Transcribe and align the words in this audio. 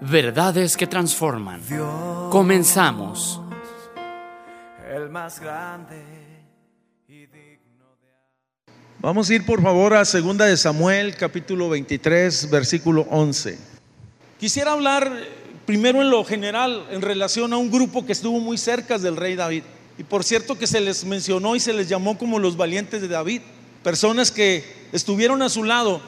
Verdades 0.00 0.76
que 0.76 0.86
transforman. 0.86 1.60
Comenzamos. 2.30 3.40
El 4.88 5.10
más 5.10 5.40
grande 5.40 6.00
y 7.08 7.26
digno 7.26 7.96
de... 8.00 8.72
Vamos 9.00 9.28
a 9.28 9.34
ir 9.34 9.44
por 9.44 9.60
favor 9.60 9.94
a 9.94 10.04
segunda 10.04 10.46
de 10.46 10.56
Samuel, 10.56 11.16
capítulo 11.16 11.68
23, 11.68 12.48
versículo 12.48 13.08
11. 13.10 13.58
Quisiera 14.38 14.72
hablar 14.72 15.10
primero 15.66 16.00
en 16.00 16.10
lo 16.10 16.24
general 16.24 16.86
en 16.90 17.02
relación 17.02 17.52
a 17.52 17.56
un 17.56 17.68
grupo 17.68 18.06
que 18.06 18.12
estuvo 18.12 18.38
muy 18.38 18.56
cerca 18.56 18.98
del 18.98 19.16
rey 19.16 19.34
David. 19.34 19.64
Y 19.98 20.04
por 20.04 20.22
cierto 20.22 20.56
que 20.56 20.68
se 20.68 20.80
les 20.80 21.04
mencionó 21.04 21.56
y 21.56 21.60
se 21.60 21.72
les 21.72 21.88
llamó 21.88 22.16
como 22.16 22.38
los 22.38 22.56
valientes 22.56 23.00
de 23.00 23.08
David, 23.08 23.42
personas 23.82 24.30
que 24.30 24.64
estuvieron 24.92 25.42
a 25.42 25.48
su 25.48 25.64
lado 25.64 26.00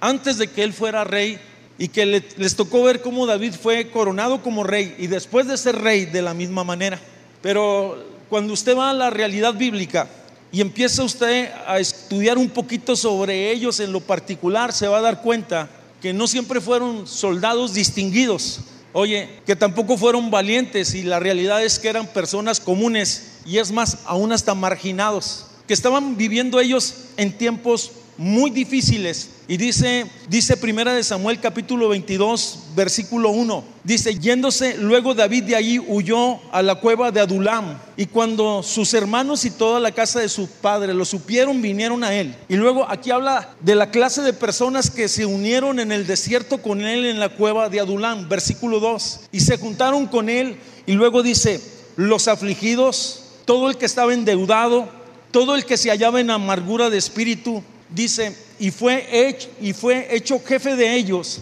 antes 0.00 0.38
de 0.38 0.46
que 0.46 0.62
él 0.62 0.72
fuera 0.72 1.02
rey 1.02 1.40
y 1.78 1.88
que 1.88 2.06
les 2.06 2.56
tocó 2.56 2.84
ver 2.84 3.02
cómo 3.02 3.26
David 3.26 3.54
fue 3.60 3.90
coronado 3.90 4.42
como 4.42 4.62
rey 4.64 4.94
y 4.98 5.08
después 5.08 5.46
de 5.46 5.56
ser 5.56 5.80
rey 5.80 6.04
de 6.04 6.22
la 6.22 6.34
misma 6.34 6.62
manera. 6.62 7.00
Pero 7.42 8.02
cuando 8.28 8.52
usted 8.52 8.76
va 8.76 8.90
a 8.90 8.94
la 8.94 9.10
realidad 9.10 9.54
bíblica 9.54 10.08
y 10.52 10.60
empieza 10.60 11.02
usted 11.02 11.50
a 11.66 11.80
estudiar 11.80 12.38
un 12.38 12.48
poquito 12.48 12.94
sobre 12.94 13.50
ellos 13.50 13.80
en 13.80 13.92
lo 13.92 14.00
particular, 14.00 14.72
se 14.72 14.86
va 14.86 14.98
a 14.98 15.02
dar 15.02 15.20
cuenta 15.20 15.68
que 16.00 16.12
no 16.12 16.28
siempre 16.28 16.60
fueron 16.60 17.06
soldados 17.06 17.74
distinguidos. 17.74 18.60
Oye, 18.92 19.28
que 19.44 19.56
tampoco 19.56 19.98
fueron 19.98 20.30
valientes 20.30 20.94
y 20.94 21.02
la 21.02 21.18
realidad 21.18 21.64
es 21.64 21.80
que 21.80 21.88
eran 21.88 22.06
personas 22.06 22.60
comunes 22.60 23.32
y 23.44 23.58
es 23.58 23.72
más, 23.72 23.98
aún 24.06 24.30
hasta 24.30 24.54
marginados, 24.54 25.46
que 25.66 25.74
estaban 25.74 26.16
viviendo 26.16 26.60
ellos 26.60 26.94
en 27.16 27.36
tiempos 27.36 27.90
muy 28.16 28.50
difíciles. 28.50 29.30
Y 29.46 29.56
dice, 29.56 30.06
dice 30.28 30.56
primera 30.56 30.94
de 30.94 31.04
Samuel 31.04 31.38
capítulo 31.38 31.88
22, 31.88 32.60
versículo 32.74 33.30
1. 33.30 33.64
Dice, 33.84 34.18
yéndose 34.18 34.78
luego 34.78 35.14
David 35.14 35.44
de 35.44 35.56
allí 35.56 35.78
huyó 35.78 36.38
a 36.50 36.62
la 36.62 36.76
cueva 36.76 37.10
de 37.10 37.20
Adulam. 37.20 37.78
Y 37.96 38.06
cuando 38.06 38.62
sus 38.62 38.94
hermanos 38.94 39.44
y 39.44 39.50
toda 39.50 39.80
la 39.80 39.92
casa 39.92 40.20
de 40.20 40.28
su 40.28 40.48
padre 40.48 40.94
lo 40.94 41.04
supieron, 41.04 41.60
vinieron 41.60 42.02
a 42.04 42.14
él. 42.14 42.34
Y 42.48 42.56
luego 42.56 42.88
aquí 42.88 43.10
habla 43.10 43.54
de 43.60 43.74
la 43.74 43.90
clase 43.90 44.22
de 44.22 44.32
personas 44.32 44.90
que 44.90 45.08
se 45.08 45.26
unieron 45.26 45.78
en 45.78 45.92
el 45.92 46.06
desierto 46.06 46.62
con 46.62 46.80
él 46.80 47.04
en 47.04 47.20
la 47.20 47.28
cueva 47.28 47.68
de 47.68 47.80
Adulam, 47.80 48.28
versículo 48.28 48.80
2. 48.80 49.20
Y 49.32 49.40
se 49.40 49.58
juntaron 49.58 50.06
con 50.06 50.28
él. 50.28 50.56
Y 50.86 50.92
luego 50.92 51.22
dice, 51.22 51.60
los 51.96 52.28
afligidos, 52.28 53.24
todo 53.44 53.68
el 53.68 53.76
que 53.76 53.86
estaba 53.86 54.14
endeudado, 54.14 54.88
todo 55.30 55.54
el 55.54 55.64
que 55.66 55.76
se 55.76 55.90
hallaba 55.90 56.20
en 56.20 56.30
amargura 56.30 56.90
de 56.90 56.96
espíritu, 56.96 57.62
dice, 57.94 58.36
y 58.58 58.70
fue, 58.70 59.06
hecho, 59.10 59.48
y 59.60 59.72
fue 59.72 60.14
hecho 60.14 60.40
jefe 60.44 60.76
de 60.76 60.94
ellos 60.94 61.40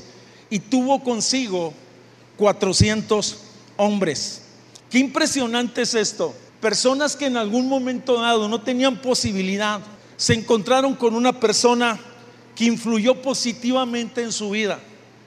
y 0.50 0.58
tuvo 0.58 1.02
consigo 1.02 1.72
400 2.36 3.38
hombres. 3.76 4.42
Qué 4.90 4.98
impresionante 4.98 5.82
es 5.82 5.94
esto. 5.94 6.34
Personas 6.60 7.16
que 7.16 7.26
en 7.26 7.36
algún 7.36 7.68
momento 7.68 8.20
dado 8.20 8.48
no 8.48 8.60
tenían 8.60 9.00
posibilidad, 9.00 9.80
se 10.16 10.34
encontraron 10.34 10.94
con 10.94 11.14
una 11.14 11.32
persona 11.40 11.98
que 12.54 12.66
influyó 12.66 13.20
positivamente 13.20 14.22
en 14.22 14.30
su 14.30 14.50
vida. 14.50 14.78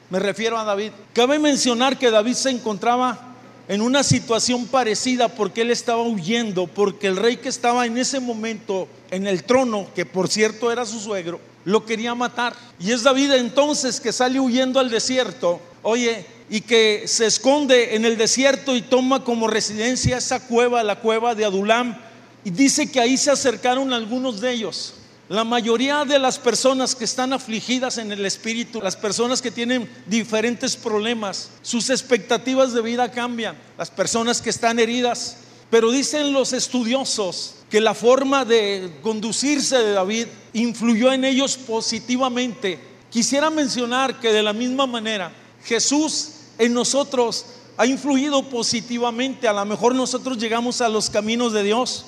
Me 0.10 0.20
refiero 0.20 0.58
a 0.58 0.64
David. 0.64 0.92
Cabe 1.14 1.40
mencionar 1.40 1.98
que 1.98 2.12
David 2.12 2.34
se 2.34 2.52
encontraba 2.52 3.25
en 3.68 3.82
una 3.82 4.04
situación 4.04 4.68
parecida 4.68 5.28
porque 5.28 5.62
él 5.62 5.72
estaba 5.72 6.02
huyendo, 6.04 6.68
porque 6.68 7.08
el 7.08 7.18
rey 7.18 7.38
que 7.38 7.50
estaba 7.50 7.86
en 7.86 7.98
ese 7.98 8.20
momento 8.20 8.88
en 9.12 9.28
el 9.28 9.44
trono, 9.44 9.88
que 9.96 10.06
por 10.06 10.28
cierto 10.28 10.72
era 10.72 10.86
su 10.86 11.00
suegro, 11.00 11.40
lo 11.64 11.86
quería 11.86 12.14
matar. 12.14 12.56
Y 12.80 12.92
es 12.92 13.04
David 13.04 13.32
entonces 13.34 14.00
que 14.00 14.12
sale 14.12 14.40
huyendo 14.40 14.80
al 14.80 14.90
desierto, 14.90 15.60
oye, 15.82 16.26
y 16.50 16.62
que 16.62 17.04
se 17.08 17.26
esconde 17.26 17.96
en 17.96 18.06
el 18.06 18.18
desierto 18.18 18.76
y 18.76 18.82
toma 18.82 19.24
como 19.24 19.48
residencia 19.48 20.18
esa 20.18 20.40
cueva, 20.48 20.84
la 20.84 21.00
cueva 21.00 21.34
de 21.34 21.46
Adulam, 21.46 21.98
y 22.44 22.52
dice 22.52 22.92
que 22.92 23.00
ahí 23.00 23.18
se 23.18 23.32
acercaron 23.32 23.92
algunos 23.92 24.40
de 24.40 24.52
ellos. 24.52 24.94
La 25.28 25.44
mayoría 25.44 26.06
de 26.06 26.20
las 26.20 26.38
personas 26.38 26.94
que 26.94 27.04
están 27.04 27.34
afligidas 27.34 27.98
en 27.98 28.12
el 28.12 28.24
espíritu, 28.28 28.80
las 28.80 28.96
personas 28.96 29.42
que 29.42 29.50
tienen 29.50 29.90
diferentes 30.06 30.76
problemas, 30.76 31.50
sus 31.64 31.90
expectativas 31.90 32.74
de 32.74 32.82
vida 32.84 33.10
cambian. 33.10 33.58
Las 33.76 33.90
personas 33.90 34.40
que 34.40 34.52
están 34.52 34.78
heridas, 34.78 35.38
pero 35.72 35.90
dicen 35.90 36.32
los 36.32 36.54
estudiosos 36.54 37.56
que 37.72 37.82
la 37.82 37.96
forma 37.96 38.46
de 38.46 39.00
conducirse 39.02 39.80
de 39.80 39.94
David 39.94 40.28
influyó 40.54 41.12
en 41.12 41.26
ellos 41.26 41.58
positivamente. 41.58 42.80
Quisiera 43.10 43.50
mencionar 43.50 44.20
que 44.20 44.32
de 44.32 44.44
la 44.44 44.54
misma 44.54 44.86
manera 44.86 45.34
Jesús 45.64 46.34
en 46.60 46.72
nosotros 46.72 47.48
ha 47.78 47.88
influido 47.88 48.44
positivamente. 48.48 49.48
A 49.48 49.54
lo 49.54 49.66
mejor 49.66 49.96
nosotros 49.96 50.38
llegamos 50.38 50.82
a 50.82 50.90
los 50.90 51.10
caminos 51.10 51.52
de 51.52 51.64
Dios 51.64 52.06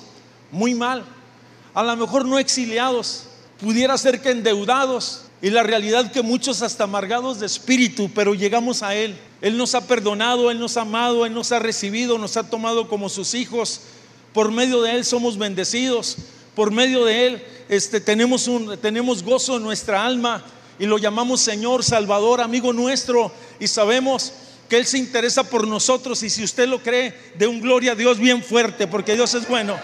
muy 0.52 0.72
mal 0.72 1.04
a 1.74 1.82
lo 1.82 1.96
mejor 1.96 2.24
no 2.24 2.38
exiliados, 2.38 3.24
pudiera 3.60 3.96
ser 3.98 4.20
que 4.20 4.30
endeudados, 4.30 5.22
y 5.40 5.50
la 5.50 5.62
realidad 5.62 6.10
que 6.10 6.22
muchos 6.22 6.62
hasta 6.62 6.84
amargados 6.84 7.38
de 7.38 7.46
espíritu, 7.46 8.10
pero 8.14 8.34
llegamos 8.34 8.82
a 8.82 8.94
Él. 8.94 9.16
Él 9.40 9.56
nos 9.56 9.74
ha 9.74 9.86
perdonado, 9.86 10.50
Él 10.50 10.58
nos 10.58 10.76
ha 10.76 10.80
amado, 10.80 11.24
Él 11.24 11.32
nos 11.32 11.52
ha 11.52 11.60
recibido, 11.60 12.18
nos 12.18 12.36
ha 12.36 12.50
tomado 12.50 12.88
como 12.88 13.08
sus 13.08 13.34
hijos. 13.34 13.82
Por 14.32 14.50
medio 14.50 14.82
de 14.82 14.96
Él 14.96 15.04
somos 15.04 15.38
bendecidos. 15.38 16.16
Por 16.56 16.72
medio 16.72 17.04
de 17.04 17.26
Él 17.26 17.44
este, 17.68 18.00
tenemos, 18.00 18.48
un, 18.48 18.76
tenemos 18.78 19.22
gozo 19.22 19.58
en 19.58 19.62
nuestra 19.62 20.04
alma 20.04 20.44
y 20.76 20.86
lo 20.86 20.98
llamamos 20.98 21.40
Señor, 21.40 21.84
Salvador, 21.84 22.40
amigo 22.40 22.72
nuestro. 22.72 23.30
Y 23.60 23.68
sabemos 23.68 24.32
que 24.68 24.76
Él 24.76 24.86
se 24.86 24.98
interesa 24.98 25.44
por 25.44 25.68
nosotros. 25.68 26.20
Y 26.24 26.30
si 26.30 26.42
usted 26.42 26.68
lo 26.68 26.82
cree, 26.82 27.14
de 27.36 27.46
un 27.46 27.60
gloria 27.60 27.92
a 27.92 27.94
Dios 27.94 28.18
bien 28.18 28.42
fuerte, 28.42 28.88
porque 28.88 29.14
Dios 29.14 29.34
es 29.34 29.46
bueno. 29.46 29.78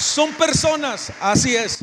Son 0.00 0.32
personas, 0.32 1.12
así 1.20 1.54
es. 1.54 1.78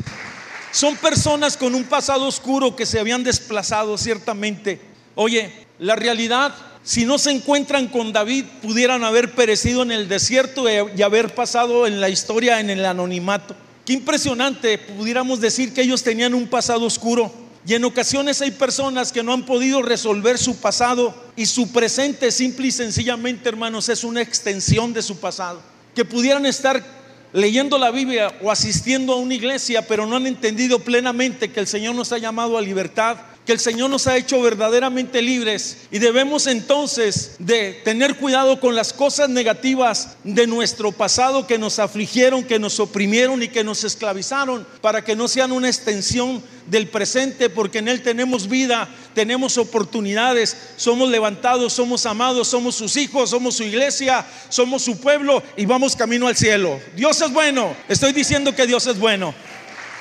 Son 0.72 0.96
personas 0.96 1.56
con 1.56 1.74
un 1.74 1.84
pasado 1.84 2.26
oscuro 2.26 2.74
que 2.74 2.84
se 2.84 2.98
habían 2.98 3.22
desplazado 3.22 3.96
ciertamente. 3.96 4.80
Oye, 5.14 5.52
la 5.78 5.94
realidad, 5.94 6.52
si 6.82 7.06
no 7.06 7.16
se 7.16 7.30
encuentran 7.30 7.86
con 7.86 8.12
David, 8.12 8.44
pudieran 8.60 9.04
haber 9.04 9.34
perecido 9.36 9.82
en 9.82 9.92
el 9.92 10.08
desierto 10.08 10.64
y 10.68 11.02
haber 11.02 11.34
pasado 11.34 11.86
en 11.86 12.00
la 12.00 12.08
historia 12.08 12.58
en 12.58 12.70
el 12.70 12.84
anonimato. 12.84 13.54
Qué 13.86 13.92
impresionante, 13.92 14.78
pudiéramos 14.78 15.40
decir 15.40 15.72
que 15.72 15.82
ellos 15.82 16.02
tenían 16.02 16.34
un 16.34 16.48
pasado 16.48 16.86
oscuro. 16.86 17.32
Y 17.64 17.74
en 17.74 17.84
ocasiones 17.84 18.42
hay 18.42 18.50
personas 18.50 19.12
que 19.12 19.22
no 19.22 19.32
han 19.32 19.46
podido 19.46 19.80
resolver 19.80 20.38
su 20.38 20.56
pasado 20.56 21.14
y 21.36 21.46
su 21.46 21.70
presente 21.70 22.32
simple 22.32 22.66
y 22.66 22.72
sencillamente, 22.72 23.48
hermanos, 23.48 23.88
es 23.88 24.02
una 24.02 24.22
extensión 24.22 24.92
de 24.92 25.02
su 25.02 25.18
pasado. 25.18 25.62
Que 25.94 26.04
pudieran 26.04 26.46
estar 26.46 26.97
leyendo 27.38 27.78
la 27.78 27.90
Biblia 27.90 28.32
o 28.42 28.50
asistiendo 28.50 29.12
a 29.12 29.16
una 29.16 29.34
iglesia, 29.34 29.86
pero 29.86 30.06
no 30.06 30.16
han 30.16 30.26
entendido 30.26 30.80
plenamente 30.80 31.50
que 31.50 31.60
el 31.60 31.66
Señor 31.66 31.94
nos 31.94 32.12
ha 32.12 32.18
llamado 32.18 32.58
a 32.58 32.62
libertad, 32.62 33.16
que 33.48 33.54
el 33.54 33.60
Señor 33.60 33.88
nos 33.88 34.06
ha 34.06 34.18
hecho 34.18 34.42
verdaderamente 34.42 35.22
libres 35.22 35.78
y 35.90 36.00
debemos 36.00 36.46
entonces 36.46 37.36
de 37.38 37.80
tener 37.82 38.16
cuidado 38.16 38.60
con 38.60 38.74
las 38.74 38.92
cosas 38.92 39.30
negativas 39.30 40.18
de 40.22 40.46
nuestro 40.46 40.92
pasado 40.92 41.46
que 41.46 41.56
nos 41.56 41.78
afligieron, 41.78 42.44
que 42.44 42.58
nos 42.58 42.78
oprimieron 42.78 43.42
y 43.42 43.48
que 43.48 43.64
nos 43.64 43.84
esclavizaron, 43.84 44.66
para 44.82 45.02
que 45.02 45.16
no 45.16 45.28
sean 45.28 45.52
una 45.52 45.68
extensión 45.68 46.42
del 46.66 46.88
presente, 46.88 47.48
porque 47.48 47.78
en 47.78 47.88
Él 47.88 48.02
tenemos 48.02 48.50
vida, 48.50 48.86
tenemos 49.14 49.56
oportunidades, 49.56 50.54
somos 50.76 51.08
levantados, 51.08 51.72
somos 51.72 52.04
amados, 52.04 52.48
somos 52.48 52.74
sus 52.74 52.98
hijos, 52.98 53.30
somos 53.30 53.56
su 53.56 53.62
iglesia, 53.62 54.26
somos 54.50 54.82
su 54.82 55.00
pueblo 55.00 55.42
y 55.56 55.64
vamos 55.64 55.96
camino 55.96 56.28
al 56.28 56.36
cielo. 56.36 56.78
Dios 56.94 57.18
es 57.22 57.32
bueno, 57.32 57.74
estoy 57.88 58.12
diciendo 58.12 58.54
que 58.54 58.66
Dios 58.66 58.86
es 58.86 58.98
bueno. 58.98 59.34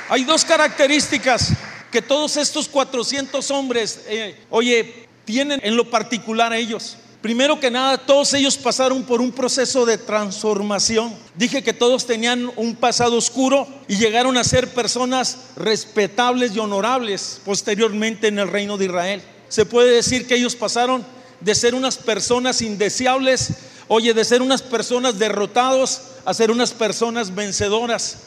Hay 0.10 0.26
dos 0.26 0.44
características 0.44 1.54
que 1.92 2.02
todos 2.02 2.38
estos 2.38 2.68
400 2.68 3.50
hombres, 3.52 4.02
eh, 4.08 4.36
oye, 4.50 5.08
tienen 5.26 5.60
en 5.64 5.76
lo 5.76 5.90
particular 5.90 6.54
ellos. 6.54 6.98
Primero 7.22 7.60
que 7.60 7.72
nada, 7.72 7.98
todos 7.98 8.34
ellos 8.34 8.58
pasaron 8.58 9.04
por 9.04 9.22
un 9.22 9.32
proceso 9.32 9.86
de 9.86 9.98
transformación. 9.98 11.14
Dije 11.36 11.64
que 11.64 11.74
todos 11.74 12.06
tenían 12.06 12.52
un 12.56 12.76
pasado 12.76 13.18
oscuro 13.18 13.68
y 13.88 13.98
llegaron 13.98 14.38
a 14.38 14.44
ser 14.44 14.74
personas 14.74 15.38
respetables 15.56 16.56
y 16.56 16.60
honorables 16.60 17.42
posteriormente 17.44 18.28
en 18.28 18.40
el 18.40 18.48
reino 18.48 18.78
de 18.78 18.86
Israel. 18.86 19.22
Se 19.50 19.66
puede 19.66 19.92
decir 19.92 20.28
que 20.28 20.36
ellos 20.36 20.56
pasaron 20.56 21.04
de 21.42 21.56
ser 21.56 21.76
unas 21.76 21.98
personas 21.98 22.62
indeseables 22.62 23.54
Oye, 23.88 24.14
de 24.14 24.26
ser 24.26 24.42
unas 24.42 24.62
personas 24.62 25.18
derrotados 25.18 26.02
a 26.26 26.34
ser 26.34 26.52
unas 26.52 26.72
personas 26.72 27.34
vencedoras. 27.34 28.18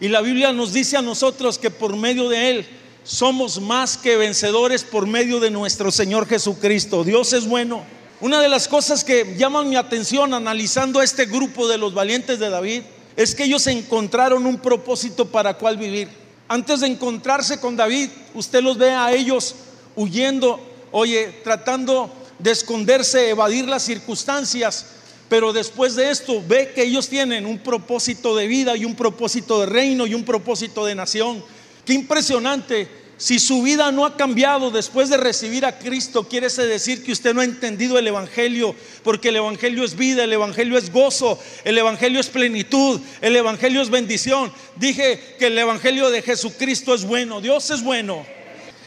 Y 0.00 0.08
la 0.08 0.22
Biblia 0.22 0.50
nos 0.52 0.72
dice 0.72 0.96
a 0.96 1.02
nosotros 1.02 1.58
que 1.58 1.70
por 1.70 1.94
medio 1.94 2.30
de 2.30 2.50
Él 2.50 2.79
somos 3.04 3.60
más 3.60 3.96
que 3.96 4.16
vencedores 4.16 4.84
por 4.84 5.06
medio 5.06 5.40
de 5.40 5.50
nuestro 5.50 5.90
Señor 5.90 6.26
Jesucristo. 6.26 7.04
Dios 7.04 7.32
es 7.32 7.46
bueno. 7.46 7.82
Una 8.20 8.40
de 8.40 8.48
las 8.48 8.68
cosas 8.68 9.02
que 9.02 9.34
llaman 9.38 9.68
mi 9.68 9.76
atención 9.76 10.34
analizando 10.34 11.00
a 11.00 11.04
este 11.04 11.24
grupo 11.24 11.66
de 11.68 11.78
los 11.78 11.94
valientes 11.94 12.38
de 12.38 12.50
David 12.50 12.82
es 13.16 13.34
que 13.34 13.44
ellos 13.44 13.66
encontraron 13.66 14.46
un 14.46 14.58
propósito 14.58 15.26
para 15.26 15.54
cual 15.54 15.76
vivir. 15.76 16.08
Antes 16.48 16.80
de 16.80 16.88
encontrarse 16.88 17.60
con 17.60 17.76
David, 17.76 18.10
usted 18.34 18.62
los 18.62 18.76
ve 18.76 18.90
a 18.90 19.12
ellos 19.12 19.54
huyendo, 19.96 20.60
oye, 20.90 21.40
tratando 21.44 22.10
de 22.38 22.50
esconderse, 22.50 23.30
evadir 23.30 23.66
las 23.66 23.82
circunstancias, 23.82 24.86
pero 25.28 25.52
después 25.52 25.94
de 25.94 26.10
esto 26.10 26.42
ve 26.46 26.72
que 26.74 26.82
ellos 26.82 27.08
tienen 27.08 27.46
un 27.46 27.58
propósito 27.58 28.34
de 28.34 28.46
vida 28.46 28.76
y 28.76 28.84
un 28.84 28.96
propósito 28.96 29.60
de 29.60 29.66
reino 29.66 30.06
y 30.06 30.14
un 30.14 30.24
propósito 30.24 30.84
de 30.84 30.94
nación. 30.94 31.42
Qué 31.90 31.94
impresionante 31.94 32.86
si 33.16 33.40
su 33.40 33.62
vida 33.62 33.90
no 33.90 34.06
ha 34.06 34.16
cambiado 34.16 34.70
después 34.70 35.08
de 35.08 35.16
recibir 35.16 35.66
a 35.66 35.76
Cristo, 35.76 36.28
quiere 36.28 36.48
decir 36.48 37.02
que 37.02 37.10
usted 37.10 37.34
no 37.34 37.40
ha 37.40 37.44
entendido 37.44 37.98
el 37.98 38.06
Evangelio, 38.06 38.76
porque 39.02 39.30
el 39.30 39.38
Evangelio 39.38 39.82
es 39.82 39.96
vida, 39.96 40.22
el 40.22 40.32
Evangelio 40.32 40.78
es 40.78 40.92
gozo, 40.92 41.36
el 41.64 41.76
Evangelio 41.76 42.20
es 42.20 42.28
plenitud, 42.28 43.00
el 43.20 43.34
Evangelio 43.34 43.82
es 43.82 43.90
bendición. 43.90 44.52
Dije 44.76 45.34
que 45.36 45.48
el 45.48 45.58
Evangelio 45.58 46.10
de 46.10 46.22
Jesucristo 46.22 46.94
es 46.94 47.04
bueno, 47.04 47.40
Dios 47.40 47.68
es 47.72 47.82
bueno. 47.82 48.24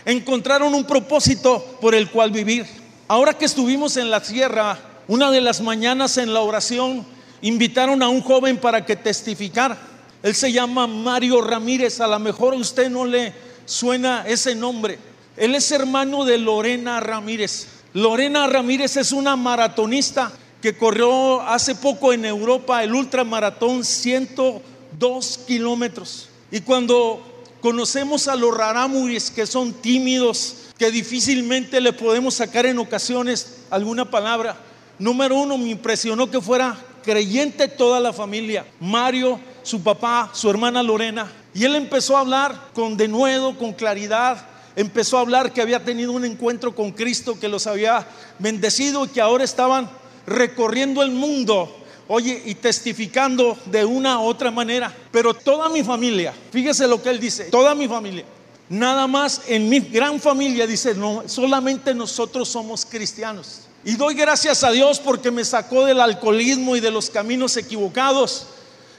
Encontraron 0.06 0.74
un 0.74 0.86
propósito 0.86 1.78
por 1.82 1.96
el 1.96 2.10
cual 2.10 2.32
vivir. 2.32 2.66
Ahora 3.10 3.38
que 3.38 3.44
estuvimos 3.44 3.98
en 3.98 4.10
la 4.10 4.24
tierra, 4.24 4.80
una 5.10 5.30
de 5.30 5.42
las 5.42 5.60
mañanas 5.60 6.18
en 6.18 6.34
la 6.34 6.40
oración, 6.40 7.06
invitaron 7.42 8.02
a 8.02 8.08
un 8.08 8.22
joven 8.22 8.56
para 8.56 8.86
que 8.86 8.96
testificara. 8.96 9.93
Él 10.24 10.34
se 10.34 10.54
llama 10.54 10.88
Mario 10.88 11.42
Ramírez, 11.42 12.00
a 12.00 12.08
lo 12.08 12.18
mejor 12.18 12.54
usted 12.54 12.90
no 12.90 13.06
le 13.06 13.34
suena 13.66 14.24
ese 14.26 14.56
nombre. 14.56 14.98
Él 15.36 15.54
es 15.54 15.70
hermano 15.72 16.24
de 16.24 16.38
Lorena 16.38 17.02
Ramírez. 17.02 17.68
Lorena 17.94 18.48
Ramírez 18.48 18.96
es 18.96 19.12
una 19.12 19.36
maratonista 19.36 20.32
que 20.62 20.78
corrió 20.78 21.42
hace 21.42 21.76
poco 21.76 22.14
en 22.14 22.24
Europa 22.24 22.84
el 22.86 22.96
ultramaratón 22.96 23.84
102 23.84 25.40
kilómetros. 25.46 26.30
Y 26.52 26.62
cuando 26.62 27.22
conocemos 27.60 28.30
a 28.30 28.38
los 28.38 28.56
rarámuris 28.56 29.30
que 29.30 29.46
son 29.46 29.74
tímidos, 29.74 30.56
que 30.78 30.90
difícilmente 30.90 31.82
le 31.82 31.92
podemos 31.92 32.36
sacar 32.36 32.66
en 32.66 32.80
ocasiones 32.80 33.58
alguna 33.70 34.10
palabra, 34.10 34.56
número 35.00 35.36
uno 35.36 35.58
me 35.58 35.68
impresionó 35.68 36.32
que 36.32 36.40
fuera 36.40 36.78
creyente 37.04 37.68
toda 37.68 38.00
la 38.00 38.14
familia. 38.14 38.66
Mario, 38.80 39.40
su 39.64 39.82
papá, 39.82 40.30
su 40.34 40.50
hermana 40.50 40.84
Lorena, 40.84 41.32
y 41.54 41.66
él 41.66 41.76
empezó 41.76 42.18
a 42.18 42.22
hablar 42.22 42.70
con 42.74 42.98
denuedo, 42.98 43.58
con 43.58 43.74
claridad. 43.74 44.48
Empezó 44.76 45.18
a 45.18 45.22
hablar 45.22 45.54
que 45.54 45.62
había 45.62 45.84
tenido 45.84 46.12
un 46.12 46.26
encuentro 46.26 46.74
con 46.76 46.92
Cristo, 46.92 47.40
que 47.40 47.48
los 47.48 47.68
había 47.68 48.08
bendecido 48.40 49.06
y 49.06 49.10
que 49.10 49.22
ahora 49.22 49.44
estaban 49.44 49.90
recorriendo 50.26 51.04
el 51.04 51.12
mundo, 51.12 51.76
oye, 52.08 52.42
y 52.46 52.56
testificando 52.56 53.58
de 53.66 53.86
una 53.86 54.20
u 54.20 54.24
otra 54.24 54.50
manera. 54.50 54.92
Pero 55.12 55.34
toda 55.34 55.70
mi 55.70 55.84
familia, 55.84 56.34
fíjese 56.52 56.88
lo 56.88 57.02
que 57.02 57.10
él 57.10 57.20
dice, 57.20 57.46
toda 57.46 57.76
mi 57.76 57.88
familia, 57.88 58.26
nada 58.70 59.06
más 59.06 59.42
en 59.48 59.70
mi 59.70 59.80
gran 59.80 60.20
familia 60.20 60.66
dice, 60.66 60.96
no, 60.96 61.24
solamente 61.28 61.94
nosotros 61.94 62.50
somos 62.50 62.86
cristianos. 62.86 63.62
Y 63.86 63.96
doy 63.96 64.16
gracias 64.16 64.64
a 64.64 64.72
Dios 64.72 65.00
porque 65.00 65.30
me 65.30 65.44
sacó 65.44 65.86
del 65.86 66.00
alcoholismo 66.00 66.76
y 66.76 66.80
de 66.80 66.90
los 66.90 67.10
caminos 67.10 67.58
equivocados. 67.58 68.48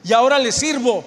Y 0.04 0.12
ahora 0.12 0.38
le 0.38 0.52
sirvo 0.52 1.04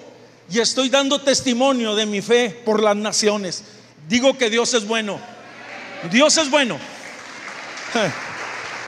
y 0.49 0.59
estoy 0.59 0.89
dando 0.89 1.21
testimonio 1.21 1.95
de 1.95 2.05
mi 2.05 2.21
fe 2.21 2.49
por 2.65 2.81
las 2.81 2.95
naciones. 2.95 3.63
Digo 4.09 4.37
que 4.37 4.49
Dios 4.49 4.73
es 4.73 4.87
bueno. 4.87 5.19
Dios 6.11 6.37
es 6.37 6.49
bueno. 6.49 6.77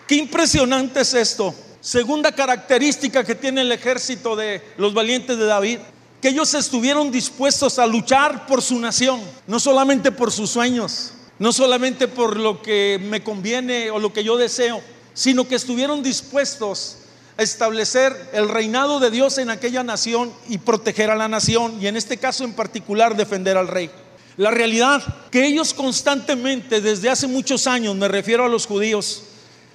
Qué 0.07 0.15
impresionante 0.15 1.01
es 1.01 1.13
esto. 1.13 1.53
Segunda 1.81 2.31
característica 2.31 3.23
que 3.23 3.35
tiene 3.35 3.61
el 3.61 3.71
ejército 3.71 4.35
de 4.35 4.61
los 4.77 4.93
valientes 4.93 5.37
de 5.37 5.45
David, 5.45 5.79
que 6.21 6.29
ellos 6.29 6.53
estuvieron 6.53 7.11
dispuestos 7.11 7.79
a 7.79 7.87
luchar 7.87 8.45
por 8.47 8.61
su 8.61 8.79
nación, 8.79 9.21
no 9.47 9.59
solamente 9.59 10.11
por 10.11 10.31
sus 10.31 10.49
sueños, 10.49 11.13
no 11.37 11.53
solamente 11.53 12.07
por 12.07 12.37
lo 12.37 12.61
que 12.61 12.99
me 13.01 13.23
conviene 13.23 13.91
o 13.91 13.99
lo 13.99 14.11
que 14.11 14.23
yo 14.23 14.35
deseo, 14.35 14.81
sino 15.13 15.47
que 15.47 15.55
estuvieron 15.55 16.03
dispuestos 16.03 16.97
establecer 17.41 18.29
el 18.33 18.49
reinado 18.49 18.99
de 18.99 19.11
Dios 19.11 19.37
en 19.37 19.49
aquella 19.49 19.83
nación 19.83 20.31
y 20.47 20.57
proteger 20.57 21.09
a 21.09 21.15
la 21.15 21.27
nación 21.27 21.81
y 21.81 21.87
en 21.87 21.95
este 21.95 22.17
caso 22.17 22.43
en 22.43 22.53
particular 22.53 23.15
defender 23.15 23.57
al 23.57 23.67
rey. 23.67 23.89
La 24.37 24.51
realidad 24.51 25.03
que 25.31 25.45
ellos 25.45 25.73
constantemente 25.73 26.81
desde 26.81 27.09
hace 27.09 27.27
muchos 27.27 27.67
años, 27.67 27.95
me 27.95 28.07
refiero 28.07 28.45
a 28.45 28.49
los 28.49 28.65
judíos, 28.65 29.23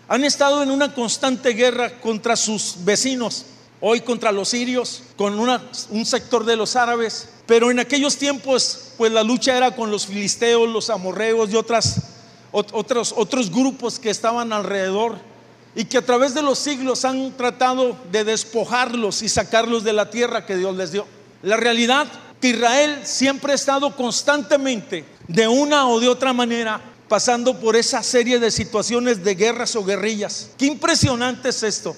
han 0.08 0.24
estado 0.24 0.62
en 0.62 0.70
una 0.70 0.94
constante 0.94 1.50
guerra 1.50 2.00
contra 2.00 2.36
sus 2.36 2.76
vecinos, 2.84 3.44
hoy 3.80 4.00
contra 4.00 4.32
los 4.32 4.48
sirios, 4.48 5.02
con 5.16 5.38
un 5.38 6.06
sector 6.06 6.44
de 6.44 6.56
los 6.56 6.76
árabes, 6.76 7.28
pero 7.46 7.70
en 7.70 7.78
aquellos 7.78 8.16
tiempos 8.16 8.92
pues 8.96 9.12
la 9.12 9.22
lucha 9.22 9.56
era 9.56 9.74
con 9.74 9.90
los 9.90 10.06
filisteos, 10.06 10.68
los 10.68 10.90
amorreos 10.90 11.50
y 11.50 11.56
otras, 11.56 12.00
otros, 12.52 13.14
otros 13.16 13.50
grupos 13.50 13.98
que 13.98 14.10
estaban 14.10 14.52
alrededor 14.52 15.18
y 15.74 15.84
que 15.84 15.98
a 15.98 16.02
través 16.02 16.34
de 16.34 16.42
los 16.42 16.58
siglos 16.58 17.04
han 17.04 17.32
tratado 17.36 17.96
de 18.10 18.24
despojarlos 18.24 19.22
y 19.22 19.28
sacarlos 19.28 19.82
de 19.84 19.92
la 19.92 20.10
tierra 20.10 20.46
que 20.46 20.56
Dios 20.56 20.76
les 20.76 20.92
dio. 20.92 21.06
La 21.42 21.56
realidad 21.56 22.06
que 22.40 22.48
Israel 22.48 23.00
siempre 23.04 23.52
ha 23.52 23.56
estado 23.56 23.94
constantemente, 23.96 25.04
de 25.26 25.48
una 25.48 25.88
o 25.88 25.98
de 25.98 26.08
otra 26.08 26.32
manera, 26.32 26.80
pasando 27.08 27.58
por 27.58 27.76
esa 27.76 28.02
serie 28.02 28.38
de 28.38 28.50
situaciones 28.50 29.24
de 29.24 29.34
guerras 29.34 29.74
o 29.76 29.84
guerrillas. 29.84 30.50
Qué 30.56 30.66
impresionante 30.66 31.48
es 31.48 31.62
esto. 31.62 31.96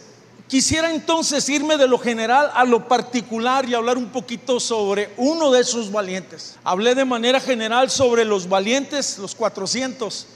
Quisiera 0.49 0.93
entonces 0.93 1.49
irme 1.49 1.77
de 1.77 1.89
lo 1.89 1.99
general 1.99 2.53
a 2.55 2.65
lo 2.65 2.87
particular 2.87 3.69
y 3.69 3.75
hablar 3.75 3.99
un 3.99 4.11
poquito 4.11 4.61
sobre 4.61 5.11
uno 5.17 5.51
de 5.51 5.61
esos 5.61 5.91
valientes. 5.91 6.55
Hablé 6.63 6.95
de 6.95 7.05
manera 7.05 7.41
general 7.41 7.91
sobre 7.91 8.25
los 8.25 8.49
valientes, 8.49 9.19
los 9.19 9.35
400, 9.35 10.27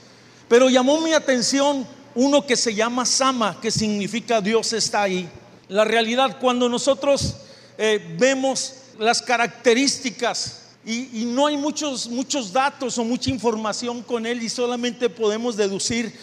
pero 0.49 0.69
llamó 0.69 0.99
mi 0.99 1.13
atención 1.13 1.87
uno 2.15 2.45
que 2.45 2.55
se 2.55 2.73
llama 2.73 3.05
Sama, 3.05 3.59
que 3.61 3.71
significa 3.71 4.41
Dios 4.41 4.73
está 4.73 5.03
ahí. 5.03 5.29
La 5.67 5.85
realidad, 5.85 6.37
cuando 6.39 6.67
nosotros 6.67 7.35
eh, 7.77 8.15
vemos 8.17 8.75
las 8.99 9.21
características 9.21 10.61
y, 10.85 11.25
no 11.25 11.47
hay 11.47 11.57
muchos, 11.57 12.07
muchos 12.07 12.51
datos 12.51 12.97
o 12.97 13.03
mucha 13.03 13.29
información 13.29 14.01
con 14.01 14.25
él 14.25 14.41
y 14.41 14.49
solamente 14.49 15.09
podemos 15.09 15.55
deducir 15.55 16.13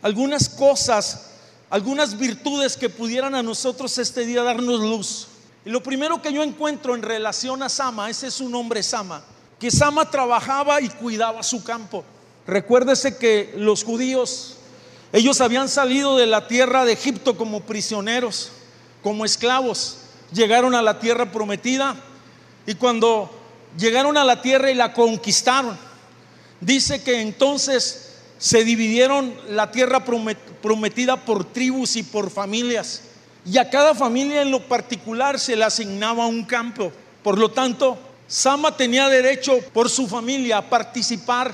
algunas 0.00 0.48
cosas, 0.48 1.30
algunas 1.70 2.16
virtudes 2.16 2.76
que 2.76 2.88
pudieran 2.88 3.34
a 3.34 3.42
nosotros 3.42 3.98
este 3.98 4.24
día 4.24 4.42
darnos 4.42 4.80
luz. 4.80 5.26
Y 5.64 5.70
lo 5.70 5.82
primero 5.82 6.22
que 6.22 6.32
yo 6.32 6.44
encuentro 6.44 6.94
en 6.94 7.02
relación 7.02 7.62
a 7.62 7.68
Sama, 7.68 8.08
ese 8.08 8.28
es 8.28 8.34
su 8.34 8.48
nombre 8.48 8.82
Sama, 8.82 9.24
que 9.58 9.70
Sama 9.70 10.08
trabajaba 10.10 10.80
y 10.80 10.88
cuidaba 10.88 11.42
su 11.42 11.64
campo. 11.64 12.04
Recuérdese 12.46 13.18
que 13.18 13.52
los 13.56 13.82
judíos 13.82 14.56
ellos 15.12 15.40
habían 15.40 15.68
salido 15.68 16.16
de 16.16 16.26
la 16.26 16.48
tierra 16.48 16.84
de 16.84 16.92
Egipto 16.92 17.36
como 17.36 17.60
prisioneros, 17.60 18.50
como 19.02 19.24
esclavos. 19.24 19.98
Llegaron 20.32 20.74
a 20.74 20.82
la 20.82 20.98
tierra 20.98 21.30
prometida 21.30 21.96
y 22.66 22.74
cuando 22.74 23.30
llegaron 23.78 24.16
a 24.16 24.24
la 24.24 24.42
tierra 24.42 24.70
y 24.70 24.74
la 24.74 24.92
conquistaron, 24.92 25.78
dice 26.60 27.02
que 27.02 27.20
entonces 27.20 28.14
se 28.38 28.64
dividieron 28.64 29.34
la 29.48 29.70
tierra 29.70 30.04
prometida 30.04 31.16
por 31.24 31.44
tribus 31.44 31.96
y 31.96 32.02
por 32.02 32.30
familias. 32.30 33.02
Y 33.44 33.58
a 33.58 33.70
cada 33.70 33.94
familia 33.94 34.42
en 34.42 34.50
lo 34.50 34.66
particular 34.66 35.38
se 35.38 35.54
le 35.54 35.64
asignaba 35.64 36.26
un 36.26 36.44
campo. 36.44 36.92
Por 37.22 37.38
lo 37.38 37.50
tanto, 37.50 37.96
Sama 38.26 38.76
tenía 38.76 39.08
derecho 39.08 39.60
por 39.72 39.88
su 39.88 40.08
familia 40.08 40.58
a 40.58 40.68
participar 40.68 41.52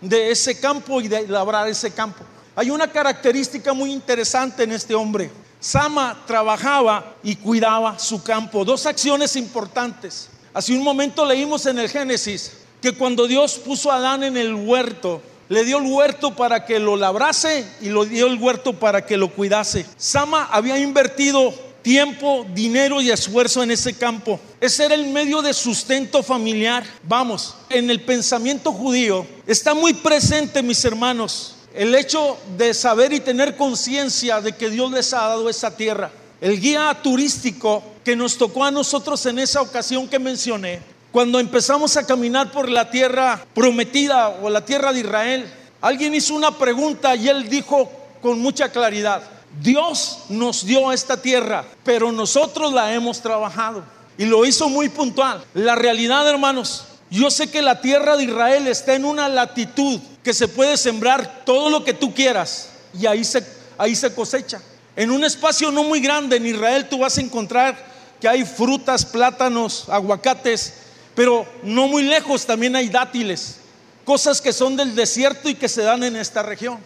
de 0.00 0.30
ese 0.30 0.58
campo 0.58 1.02
y 1.02 1.08
de 1.08 1.28
labrar 1.28 1.68
ese 1.68 1.90
campo. 1.92 2.24
Hay 2.56 2.70
una 2.70 2.86
característica 2.86 3.72
muy 3.72 3.92
interesante 3.92 4.62
en 4.62 4.72
este 4.72 4.94
hombre. 4.94 5.30
Sama 5.58 6.22
trabajaba 6.26 7.14
y 7.22 7.36
cuidaba 7.36 7.98
su 7.98 8.22
campo. 8.22 8.64
Dos 8.64 8.86
acciones 8.86 9.34
importantes. 9.34 10.28
Hace 10.52 10.72
un 10.72 10.84
momento 10.84 11.24
leímos 11.24 11.66
en 11.66 11.78
el 11.80 11.88
Génesis 11.88 12.52
que 12.80 12.92
cuando 12.92 13.26
Dios 13.26 13.54
puso 13.54 13.90
a 13.90 13.96
Adán 13.96 14.22
en 14.22 14.36
el 14.36 14.54
huerto, 14.54 15.20
le 15.48 15.64
dio 15.64 15.78
el 15.78 15.86
huerto 15.86 16.36
para 16.36 16.64
que 16.64 16.78
lo 16.78 16.96
labrase 16.96 17.66
y 17.80 17.88
le 17.88 18.06
dio 18.06 18.26
el 18.26 18.38
huerto 18.38 18.74
para 18.74 19.04
que 19.04 19.16
lo 19.16 19.30
cuidase. 19.30 19.84
Sama 19.96 20.48
había 20.52 20.78
invertido 20.78 21.52
tiempo, 21.82 22.46
dinero 22.54 23.00
y 23.00 23.10
esfuerzo 23.10 23.62
en 23.62 23.70
ese 23.70 23.94
campo. 23.94 24.38
Ese 24.60 24.84
era 24.86 24.94
el 24.94 25.06
medio 25.08 25.42
de 25.42 25.52
sustento 25.52 26.22
familiar. 26.22 26.84
Vamos, 27.02 27.56
en 27.68 27.90
el 27.90 28.00
pensamiento 28.00 28.72
judío 28.72 29.26
está 29.46 29.74
muy 29.74 29.92
presente, 29.92 30.62
mis 30.62 30.84
hermanos, 30.84 31.53
el 31.74 31.94
hecho 31.94 32.38
de 32.56 32.72
saber 32.72 33.12
y 33.12 33.20
tener 33.20 33.56
conciencia 33.56 34.40
de 34.40 34.52
que 34.52 34.70
Dios 34.70 34.90
les 34.92 35.12
ha 35.12 35.28
dado 35.28 35.50
esa 35.50 35.76
tierra. 35.76 36.10
el 36.40 36.60
guía 36.60 36.96
turístico 37.02 37.82
que 38.04 38.14
nos 38.14 38.36
tocó 38.36 38.64
a 38.64 38.70
nosotros 38.70 39.24
en 39.26 39.38
esa 39.38 39.62
ocasión 39.62 40.06
que 40.06 40.18
mencioné, 40.18 40.82
cuando 41.10 41.40
empezamos 41.40 41.96
a 41.96 42.06
caminar 42.06 42.50
por 42.52 42.68
la 42.68 42.90
tierra 42.90 43.44
prometida 43.54 44.28
o 44.42 44.50
la 44.50 44.64
tierra 44.64 44.92
de 44.92 45.00
Israel, 45.00 45.50
alguien 45.80 46.14
hizo 46.14 46.34
una 46.34 46.50
pregunta 46.50 47.16
y 47.16 47.28
él 47.28 47.48
dijo 47.48 47.90
con 48.20 48.40
mucha 48.40 48.70
claridad, 48.70 49.22
Dios 49.60 50.24
nos 50.28 50.66
dio 50.66 50.92
esta 50.92 51.20
tierra, 51.20 51.64
pero 51.84 52.10
nosotros 52.12 52.72
la 52.72 52.92
hemos 52.92 53.20
trabajado. 53.20 53.84
Y 54.18 54.26
lo 54.26 54.44
hizo 54.44 54.68
muy 54.68 54.88
puntual. 54.88 55.44
La 55.54 55.74
realidad, 55.74 56.28
hermanos, 56.28 56.84
yo 57.14 57.30
sé 57.30 57.48
que 57.48 57.62
la 57.62 57.80
tierra 57.80 58.16
de 58.16 58.24
Israel 58.24 58.66
está 58.66 58.94
en 58.94 59.04
una 59.04 59.28
latitud 59.28 60.00
que 60.24 60.34
se 60.34 60.48
puede 60.48 60.76
sembrar 60.76 61.44
todo 61.44 61.70
lo 61.70 61.84
que 61.84 61.94
tú 61.94 62.12
quieras 62.12 62.70
y 62.92 63.06
ahí 63.06 63.24
se, 63.24 63.46
ahí 63.78 63.94
se 63.94 64.12
cosecha. 64.12 64.60
En 64.96 65.12
un 65.12 65.22
espacio 65.22 65.70
no 65.70 65.84
muy 65.84 66.00
grande 66.00 66.38
en 66.38 66.46
Israel 66.46 66.88
tú 66.88 66.98
vas 66.98 67.16
a 67.16 67.20
encontrar 67.20 67.76
que 68.20 68.26
hay 68.26 68.44
frutas, 68.44 69.06
plátanos, 69.06 69.88
aguacates, 69.88 70.74
pero 71.14 71.46
no 71.62 71.86
muy 71.86 72.02
lejos 72.02 72.46
también 72.46 72.74
hay 72.74 72.88
dátiles, 72.88 73.58
cosas 74.04 74.40
que 74.40 74.52
son 74.52 74.74
del 74.76 74.96
desierto 74.96 75.48
y 75.48 75.54
que 75.54 75.68
se 75.68 75.82
dan 75.82 76.02
en 76.02 76.16
esta 76.16 76.42
región. 76.42 76.78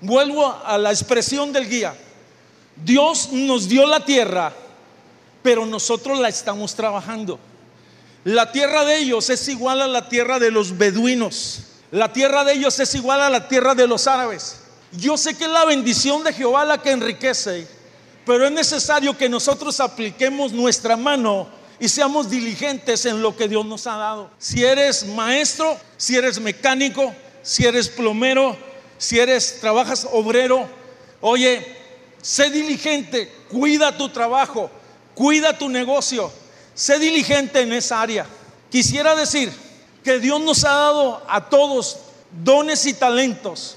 Vuelvo 0.00 0.46
a 0.64 0.78
la 0.78 0.90
expresión 0.92 1.52
del 1.52 1.68
guía. 1.68 1.94
Dios 2.74 3.30
nos 3.32 3.68
dio 3.68 3.86
la 3.86 4.02
tierra, 4.02 4.50
pero 5.42 5.66
nosotros 5.66 6.18
la 6.18 6.30
estamos 6.30 6.74
trabajando. 6.74 7.38
La 8.24 8.52
tierra 8.52 8.84
de 8.84 8.98
ellos 8.98 9.30
es 9.30 9.48
igual 9.48 9.82
a 9.82 9.88
la 9.88 10.08
tierra 10.08 10.38
de 10.38 10.50
los 10.50 10.78
beduinos. 10.78 11.60
La 11.90 12.12
tierra 12.12 12.44
de 12.44 12.54
ellos 12.54 12.78
es 12.78 12.94
igual 12.94 13.20
a 13.20 13.28
la 13.28 13.48
tierra 13.48 13.74
de 13.74 13.86
los 13.86 14.06
árabes. 14.06 14.58
Yo 14.92 15.16
sé 15.16 15.36
que 15.36 15.44
es 15.44 15.50
la 15.50 15.64
bendición 15.64 16.22
de 16.22 16.32
Jehová 16.32 16.64
la 16.64 16.80
que 16.80 16.90
enriquece, 16.90 17.66
pero 18.24 18.46
es 18.46 18.52
necesario 18.52 19.16
que 19.16 19.28
nosotros 19.28 19.80
apliquemos 19.80 20.52
nuestra 20.52 20.96
mano 20.96 21.48
y 21.80 21.88
seamos 21.88 22.30
diligentes 22.30 23.04
en 23.06 23.22
lo 23.22 23.36
que 23.36 23.48
Dios 23.48 23.66
nos 23.66 23.86
ha 23.88 23.96
dado. 23.96 24.30
Si 24.38 24.64
eres 24.64 25.04
maestro, 25.04 25.76
si 25.96 26.16
eres 26.16 26.38
mecánico, 26.40 27.12
si 27.42 27.66
eres 27.66 27.88
plomero, 27.88 28.56
si 28.98 29.18
eres 29.18 29.58
trabajas 29.60 30.06
obrero, 30.12 30.68
oye, 31.20 31.76
sé 32.22 32.50
diligente, 32.50 33.32
cuida 33.50 33.96
tu 33.96 34.08
trabajo, 34.10 34.70
cuida 35.14 35.58
tu 35.58 35.68
negocio, 35.68 36.30
sé 36.74 36.98
diligente 36.98 37.60
en 37.60 37.72
esa 37.72 38.00
área. 38.00 38.26
Quisiera 38.70 39.14
decir 39.14 39.52
que 40.02 40.18
Dios 40.18 40.40
nos 40.40 40.64
ha 40.64 40.72
dado 40.72 41.22
a 41.28 41.48
todos 41.48 41.98
dones 42.44 42.86
y 42.86 42.94
talentos, 42.94 43.76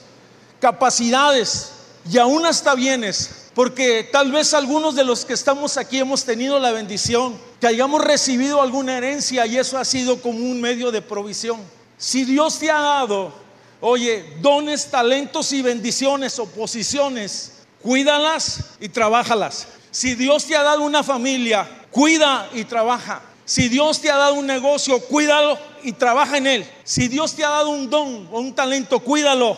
capacidades 0.60 1.72
y 2.10 2.18
aún 2.18 2.46
hasta 2.46 2.76
bienes, 2.76 3.50
porque 3.54 4.08
tal 4.12 4.32
vez 4.32 4.54
algunos 4.54 4.96
de 4.96 5.04
los 5.04 5.26
que 5.26 5.34
estamos 5.34 5.78
aquí 5.78 6.00
hemos 6.00 6.24
tenido 6.24 6.60
la 6.60 6.72
bendición 6.72 7.38
que 7.60 7.68
hayamos 7.68 8.04
recibido 8.04 8.62
alguna 8.62 8.98
herencia 8.98 9.46
y 9.46 9.58
eso 9.58 9.78
ha 9.78 9.86
sido 9.86 10.22
como 10.22 10.40
un 10.40 10.62
medio 10.62 10.92
de 10.92 11.02
provisión. 11.02 11.60
Si 11.98 12.26
Dios 12.26 12.60
te 12.60 12.70
ha 12.70 12.80
dado 12.80 13.46
Oye, 13.88 14.38
dones, 14.42 14.90
talentos 14.90 15.52
y 15.54 15.62
bendiciones 15.62 16.40
o 16.40 16.48
posiciones, 16.48 17.52
cuídalas 17.84 18.62
y 18.80 18.90
trabajalas. 18.90 19.68
Si 19.92 20.16
Dios 20.16 20.46
te 20.46 20.56
ha 20.56 20.64
dado 20.64 20.82
una 20.82 21.04
familia, 21.04 21.70
cuida 21.96 22.50
y 22.54 22.66
trabaja. 22.66 23.22
Si 23.46 23.70
Dios 23.70 24.02
te 24.02 24.12
ha 24.12 24.18
dado 24.18 24.34
un 24.34 24.46
negocio, 24.46 25.00
cuídalo 25.00 25.58
y 25.82 25.94
trabaja 25.94 26.38
en 26.38 26.46
él. 26.46 26.70
Si 26.84 27.08
Dios 27.08 27.34
te 27.34 27.46
ha 27.46 27.50
dado 27.50 27.70
un 27.70 27.90
don 27.90 28.28
o 28.34 28.42
un 28.42 28.54
talento, 28.54 29.00
cuídalo. 29.00 29.58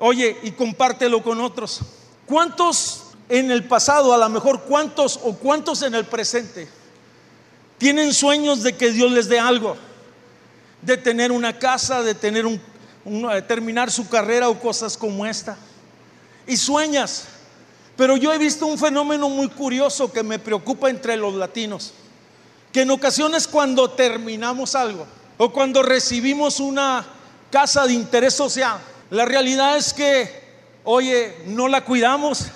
Oye, 0.00 0.36
y 0.42 0.50
compártelo 0.50 1.22
con 1.22 1.40
otros. 1.40 1.82
¿Cuántos 2.26 3.12
en 3.28 3.52
el 3.52 3.62
pasado, 3.68 4.12
a 4.12 4.18
lo 4.18 4.28
mejor 4.28 4.62
cuántos 4.62 5.20
o 5.22 5.34
cuántos 5.34 5.82
en 5.82 5.94
el 5.94 6.04
presente, 6.04 6.68
tienen 7.78 8.12
sueños 8.12 8.64
de 8.64 8.76
que 8.76 8.90
Dios 8.90 9.12
les 9.12 9.28
dé 9.28 9.38
algo? 9.38 9.76
De 10.80 10.96
tener 10.96 11.30
una 11.30 11.60
casa, 11.60 12.02
de 12.02 12.16
tener 12.16 12.44
un 12.44 12.60
terminar 13.46 13.88
su 13.92 14.08
carrera 14.08 14.48
o 14.48 14.58
cosas 14.58 14.96
como 14.96 15.24
esta. 15.24 15.56
Y 16.44 16.56
sueñas. 16.56 17.28
Pero 17.96 18.16
yo 18.16 18.32
he 18.32 18.38
visto 18.38 18.66
un 18.66 18.78
fenómeno 18.78 19.28
muy 19.28 19.48
curioso 19.48 20.12
que 20.12 20.22
me 20.22 20.38
preocupa 20.38 20.88
entre 20.88 21.16
los 21.16 21.34
latinos. 21.34 21.92
Que 22.72 22.82
en 22.82 22.90
ocasiones 22.90 23.46
cuando 23.46 23.90
terminamos 23.90 24.74
algo 24.74 25.06
o 25.36 25.52
cuando 25.52 25.82
recibimos 25.82 26.58
una 26.58 27.04
casa 27.50 27.86
de 27.86 27.92
interés 27.92 28.34
social, 28.34 28.78
la 29.10 29.26
realidad 29.26 29.76
es 29.76 29.92
que, 29.92 30.42
oye, 30.84 31.42
no 31.46 31.68
la 31.68 31.84
cuidamos, 31.84 32.46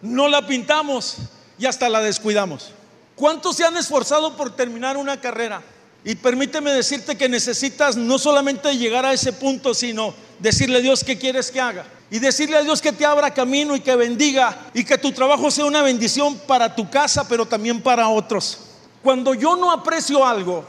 no 0.00 0.26
la 0.26 0.46
pintamos 0.46 1.16
y 1.58 1.66
hasta 1.66 1.88
la 1.88 2.00
descuidamos. 2.00 2.72
¿Cuántos 3.14 3.56
se 3.56 3.64
han 3.64 3.76
esforzado 3.76 4.36
por 4.36 4.56
terminar 4.56 4.96
una 4.96 5.20
carrera? 5.20 5.62
Y 6.04 6.16
permíteme 6.16 6.72
decirte 6.72 7.16
que 7.16 7.28
necesitas 7.28 7.96
no 7.96 8.18
solamente 8.18 8.76
llegar 8.76 9.06
a 9.06 9.12
ese 9.12 9.32
punto, 9.32 9.72
sino 9.74 10.12
decirle 10.40 10.78
a 10.78 10.80
Dios 10.80 11.04
qué 11.04 11.16
quieres 11.16 11.52
que 11.52 11.60
haga. 11.60 11.84
Y 12.12 12.18
decirle 12.18 12.58
a 12.58 12.62
Dios 12.62 12.82
que 12.82 12.92
te 12.92 13.06
abra 13.06 13.32
camino 13.32 13.74
y 13.74 13.80
que 13.80 13.96
bendiga 13.96 14.54
y 14.74 14.84
que 14.84 14.98
tu 14.98 15.12
trabajo 15.12 15.50
sea 15.50 15.64
una 15.64 15.80
bendición 15.80 16.36
para 16.46 16.76
tu 16.76 16.90
casa, 16.90 17.26
pero 17.26 17.46
también 17.46 17.80
para 17.80 18.06
otros. 18.08 18.58
Cuando 19.02 19.32
yo 19.32 19.56
no 19.56 19.72
aprecio 19.72 20.26
algo, 20.26 20.62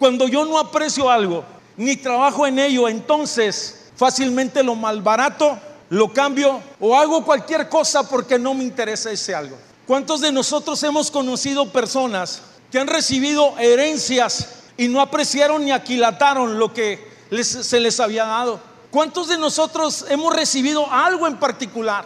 cuando 0.00 0.26
yo 0.26 0.44
no 0.44 0.58
aprecio 0.58 1.08
algo, 1.08 1.44
ni 1.76 1.94
trabajo 1.96 2.44
en 2.44 2.58
ello, 2.58 2.88
entonces 2.88 3.92
fácilmente 3.94 4.64
lo 4.64 4.74
malbarato, 4.74 5.60
lo 5.90 6.12
cambio 6.12 6.60
o 6.80 6.98
hago 6.98 7.24
cualquier 7.24 7.68
cosa 7.68 8.08
porque 8.08 8.36
no 8.36 8.52
me 8.52 8.64
interesa 8.64 9.12
ese 9.12 9.32
algo. 9.32 9.56
¿Cuántos 9.86 10.20
de 10.20 10.32
nosotros 10.32 10.82
hemos 10.82 11.08
conocido 11.12 11.70
personas 11.70 12.42
que 12.72 12.80
han 12.80 12.88
recibido 12.88 13.56
herencias 13.60 14.48
y 14.76 14.88
no 14.88 15.00
apreciaron 15.00 15.64
ni 15.64 15.70
aquilataron 15.70 16.58
lo 16.58 16.74
que 16.74 17.08
se 17.42 17.78
les 17.78 18.00
había 18.00 18.24
dado. 18.24 18.60
¿Cuántos 18.90 19.28
de 19.28 19.38
nosotros 19.38 20.04
hemos 20.08 20.34
recibido 20.34 20.90
algo 20.90 21.26
en 21.26 21.38
particular 21.38 22.04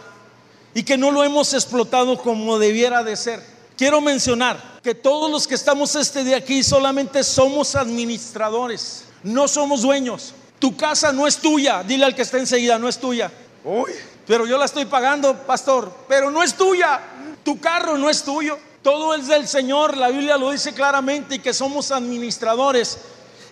y 0.73 0.83
que 0.83 0.97
no 0.97 1.09
lo 1.09 1.23
hemos 1.23 1.53
explotado 1.53 2.17
como 2.17 2.59
debiera 2.59 3.03
de 3.03 3.15
ser? 3.15 3.41
Quiero 3.75 4.01
mencionar 4.01 4.79
que 4.83 4.93
todos 4.93 5.31
los 5.31 5.47
que 5.47 5.55
estamos 5.55 5.95
este 5.95 6.23
de 6.23 6.35
aquí 6.35 6.63
solamente 6.63 7.23
somos 7.23 7.75
administradores, 7.75 9.05
no 9.23 9.47
somos 9.47 9.81
dueños. 9.81 10.33
Tu 10.59 10.77
casa 10.77 11.11
no 11.11 11.25
es 11.27 11.37
tuya, 11.37 11.83
dile 11.83 12.05
al 12.05 12.15
que 12.15 12.21
está 12.21 12.37
enseguida, 12.37 12.77
no 12.77 12.87
es 12.87 12.99
tuya. 12.99 13.31
Uy, 13.63 13.91
pero 14.27 14.45
yo 14.45 14.57
la 14.57 14.65
estoy 14.65 14.85
pagando, 14.85 15.35
pastor, 15.39 15.91
pero 16.07 16.29
no 16.29 16.43
es 16.43 16.53
tuya. 16.53 17.01
Tu 17.43 17.59
carro 17.59 17.97
no 17.97 18.09
es 18.09 18.23
tuyo. 18.23 18.57
Todo 18.81 19.15
es 19.15 19.27
del 19.27 19.47
Señor, 19.47 19.97
la 19.97 20.09
Biblia 20.09 20.37
lo 20.37 20.51
dice 20.51 20.71
claramente 20.73 21.35
y 21.35 21.39
que 21.39 21.53
somos 21.53 21.91
administradores. 21.91 22.99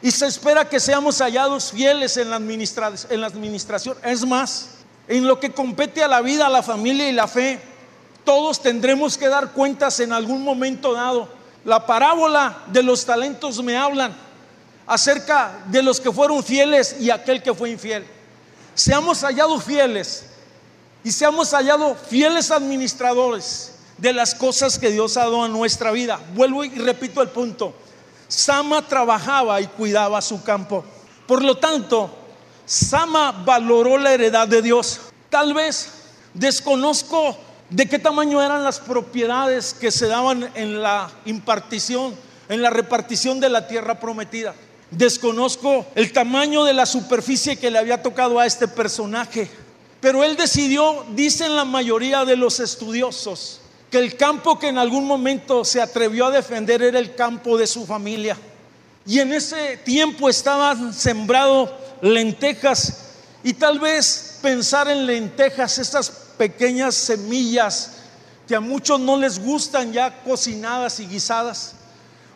Y 0.04 0.12
se 0.12 0.28
espera 0.28 0.68
que 0.68 0.82
seamos 0.82 1.20
hallados 1.20 1.72
fieles 1.72 2.18
en 2.18 2.30
la, 2.30 2.36
en 2.36 3.22
la 3.22 3.28
administración. 3.28 3.98
Es 4.04 4.26
más, 4.26 4.72
en 5.08 5.26
lo 5.26 5.40
que 5.40 5.54
compete 5.54 6.04
a 6.04 6.10
la 6.10 6.20
vida, 6.20 6.48
a 6.48 6.50
la 6.50 6.62
familia 6.62 7.08
y 7.08 7.14
la 7.14 7.26
fe, 7.26 7.58
todos 8.26 8.62
tendremos 8.62 9.18
que 9.18 9.30
dar 9.30 9.54
cuentas 9.54 10.02
en 10.02 10.12
algún 10.12 10.44
momento 10.44 10.92
dado. 10.92 11.30
La 11.64 11.86
parábola 11.86 12.64
de 12.68 12.84
los 12.84 13.06
talentos 13.06 13.64
me 13.64 13.78
hablan 13.78 14.14
acerca 14.86 15.64
de 15.68 15.82
los 15.82 16.02
que 16.02 16.12
fueron 16.12 16.44
fieles 16.44 16.98
y 17.00 17.10
aquel 17.10 17.42
que 17.42 17.54
fue 17.54 17.70
infiel. 17.70 18.06
Seamos 18.76 19.22
hallados 19.22 19.64
fieles 19.64 20.26
y 21.02 21.14
seamos 21.14 21.52
hallados 21.52 21.98
fieles 22.10 22.52
administradores 22.52 23.76
de 23.98 24.12
las 24.12 24.36
cosas 24.36 24.78
que 24.78 24.92
Dios 24.92 25.16
ha 25.16 25.22
dado 25.22 25.44
a 25.44 25.48
nuestra 25.48 25.92
vida. 25.92 26.20
Vuelvo 26.34 26.66
y 26.66 26.70
repito 26.72 27.22
el 27.22 27.30
punto. 27.30 27.74
Sama 28.34 28.82
trabajaba 28.82 29.62
y 29.62 29.68
cuidaba 29.68 30.20
su 30.20 30.44
campo. 30.44 30.84
Por 31.28 31.44
lo 31.44 31.58
tanto, 31.58 32.10
Sama 32.66 33.32
valoró 33.32 34.00
la 34.00 34.12
heredad 34.12 34.48
de 34.48 34.64
Dios. 34.64 35.02
Tal 35.30 35.54
vez 35.54 35.92
desconozco 36.34 37.38
de 37.70 37.88
qué 37.88 38.00
tamaño 38.00 38.42
eran 38.42 38.64
las 38.64 38.80
propiedades 38.80 39.76
que 39.76 39.92
se 39.92 40.08
daban 40.08 40.50
en 40.56 40.82
la 40.82 41.12
impartición, 41.26 42.16
en 42.50 42.64
la 42.64 42.72
repartición 42.72 43.40
de 43.40 43.50
la 43.50 43.68
tierra 43.68 44.00
prometida. 44.00 44.56
Desconozco 44.90 45.86
el 45.94 46.12
tamaño 46.12 46.64
de 46.64 46.74
la 46.74 46.88
superficie 46.88 47.58
que 47.58 47.70
le 47.70 47.78
había 47.78 48.02
tocado 48.02 48.40
a 48.40 48.48
este 48.48 48.68
personaje. 48.68 49.48
Pero 50.02 50.24
él 50.24 50.36
decidió, 50.36 51.06
dicen 51.12 51.56
la 51.56 51.66
mayoría 51.66 52.26
de 52.26 52.36
los 52.36 52.60
estudiosos, 52.60 53.62
que 53.94 54.00
el 54.00 54.18
campo 54.18 54.58
que 54.58 54.70
en 54.70 54.80
algún 54.80 55.06
momento 55.06 55.64
se 55.64 55.80
atrevió 55.80 56.26
a 56.26 56.32
defender 56.32 56.82
era 56.82 56.98
el 56.98 57.14
campo 57.14 57.60
de 57.60 57.68
su 57.68 57.86
familia. 57.86 58.36
Y 59.06 59.20
en 59.20 59.32
ese 59.32 59.78
tiempo 59.78 60.30
estaban 60.30 60.92
sembrado 60.96 61.72
lentejas 62.02 63.12
y 63.44 63.54
tal 63.54 63.80
vez 63.80 64.40
pensar 64.42 64.88
en 64.88 65.06
lentejas, 65.06 65.78
estas 65.78 66.10
pequeñas 66.10 66.96
semillas 66.96 67.98
que 68.48 68.56
a 68.56 68.60
muchos 68.60 69.00
no 69.00 69.16
les 69.16 69.38
gustan 69.38 69.94
ya 69.94 70.24
cocinadas 70.24 71.00
y 71.00 71.06
guisadas. 71.06 71.76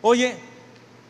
Oye, 0.00 0.36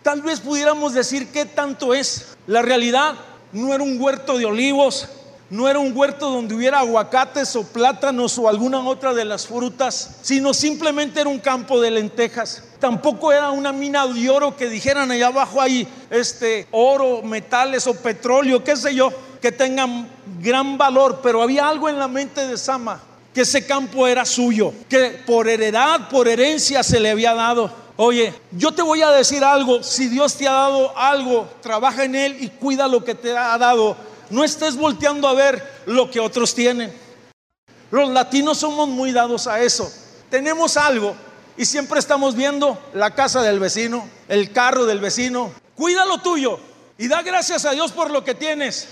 tal 0.03 0.23
vez 0.23 0.41
pudiéramos 0.41 0.95
decir 0.95 1.29
qué 1.29 1.45
tanto 1.45 1.93
es. 1.93 2.29
La 2.47 2.63
realidad 2.63 3.17
no 3.53 3.75
era 3.75 3.85
un 3.85 4.01
huerto 4.01 4.39
de 4.39 4.47
olivos, 4.47 5.09
No 5.51 5.67
era 5.69 5.79
un 5.79 5.97
huerto 5.97 6.31
donde 6.31 6.55
hubiera 6.55 6.81
aguacates 6.81 7.57
o 7.57 7.65
plátanos 7.65 8.39
o 8.39 8.49
alguna 8.49 8.81
otra 8.81 9.15
de 9.15 9.25
las 9.25 9.47
frutas, 9.47 10.19
sino 10.21 10.53
simplemente 10.53 11.21
era 11.21 11.31
un 11.31 11.39
campo 11.39 11.81
de 11.81 11.91
lentejas. 11.91 12.65
Tampoco 12.79 13.33
era 13.33 13.51
una 13.51 13.73
mina 13.73 14.07
de 14.07 14.29
oro 14.29 14.57
que 14.57 14.69
dijeran 14.69 15.11
allá 15.11 15.29
abajo 15.29 15.61
hay 15.61 15.89
este 16.11 16.67
oro, 16.71 17.23
metales 17.23 17.87
o 17.87 17.95
petróleo, 17.95 18.63
qué 18.63 18.77
sé 18.77 18.95
yo, 18.95 19.11
que 19.41 19.51
tengan 19.51 20.09
gran 20.41 20.77
valor, 20.77 21.21
pero 21.23 21.43
había 21.43 21.67
algo 21.67 21.89
en 21.89 21.99
la 21.99 22.09
mente 22.09 22.47
de 22.47 22.59
Sama 22.59 23.01
que 23.33 23.43
ese 23.43 23.65
campo 23.67 24.07
era 24.07 24.25
suyo, 24.25 24.73
que 24.89 25.23
por 25.25 25.49
heredad, 25.49 26.09
por 26.09 26.27
herencia 26.29 26.83
se 26.83 26.99
le 26.99 27.11
había 27.11 27.35
dado. 27.35 27.71
Oye, 27.97 28.35
yo 28.53 28.73
te 28.73 28.83
voy 28.83 29.03
a 29.03 29.11
decir 29.11 29.45
algo, 29.45 29.83
si 29.83 30.09
Dios 30.09 30.35
te 30.35 30.47
ha 30.47 30.53
dado 30.53 30.97
algo, 30.97 31.49
trabaja 31.61 32.05
en 32.05 32.15
él 32.15 32.37
y 32.41 32.49
cuida 32.49 32.89
lo 32.89 33.05
que 33.05 33.15
te 33.15 33.37
ha 33.37 33.59
dado 33.59 33.97
no 34.31 34.45
estés 34.45 34.77
volteando 34.77 35.29
a 35.29 35.35
ver 35.35 35.83
lo 35.87 36.11
que 36.11 36.21
otros 36.21 36.55
tienen. 36.55 36.93
Los 37.91 38.11
latinos 38.11 38.59
somos 38.59 38.89
muy 38.89 39.13
dados 39.13 39.47
a 39.47 39.61
eso. 39.61 39.91
Tenemos 40.31 40.77
algo 40.77 41.17
y 41.57 41.65
siempre 41.65 41.99
estamos 41.99 42.35
viendo 42.35 42.79
la 42.93 43.15
casa 43.15 43.43
del 43.43 43.59
vecino, 43.59 44.09
el 44.29 44.53
carro 44.53 44.85
del 44.85 45.01
vecino. 45.01 45.53
Cuida 45.75 46.05
lo 46.05 46.19
tuyo 46.19 46.61
y 46.99 47.09
da 47.09 47.23
gracias 47.23 47.65
a 47.65 47.73
Dios 47.73 47.93
por 47.93 48.11
lo 48.11 48.25
que 48.25 48.35
tienes. 48.35 48.89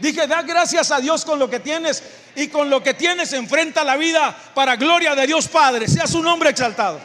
Dije, 0.00 0.26
da 0.26 0.42
gracias 0.42 0.90
a 0.90 1.00
Dios 1.00 1.24
con 1.24 1.38
lo 1.38 1.50
que 1.50 1.60
tienes 1.60 2.02
y 2.36 2.48
con 2.48 2.70
lo 2.70 2.82
que 2.82 2.94
tienes 2.94 3.32
enfrenta 3.32 3.84
la 3.84 3.96
vida 3.96 4.36
para 4.54 4.76
gloria 4.76 5.14
de 5.14 5.26
Dios 5.26 5.48
Padre. 5.48 5.88
Sea 5.88 6.06
su 6.06 6.22
nombre 6.22 6.50
exaltado. 6.50 7.00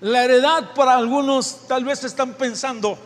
La 0.00 0.24
heredad 0.24 0.74
para 0.74 0.96
algunos 0.96 1.66
tal 1.66 1.84
vez 1.84 2.04
están 2.04 2.34
pensando 2.34 2.98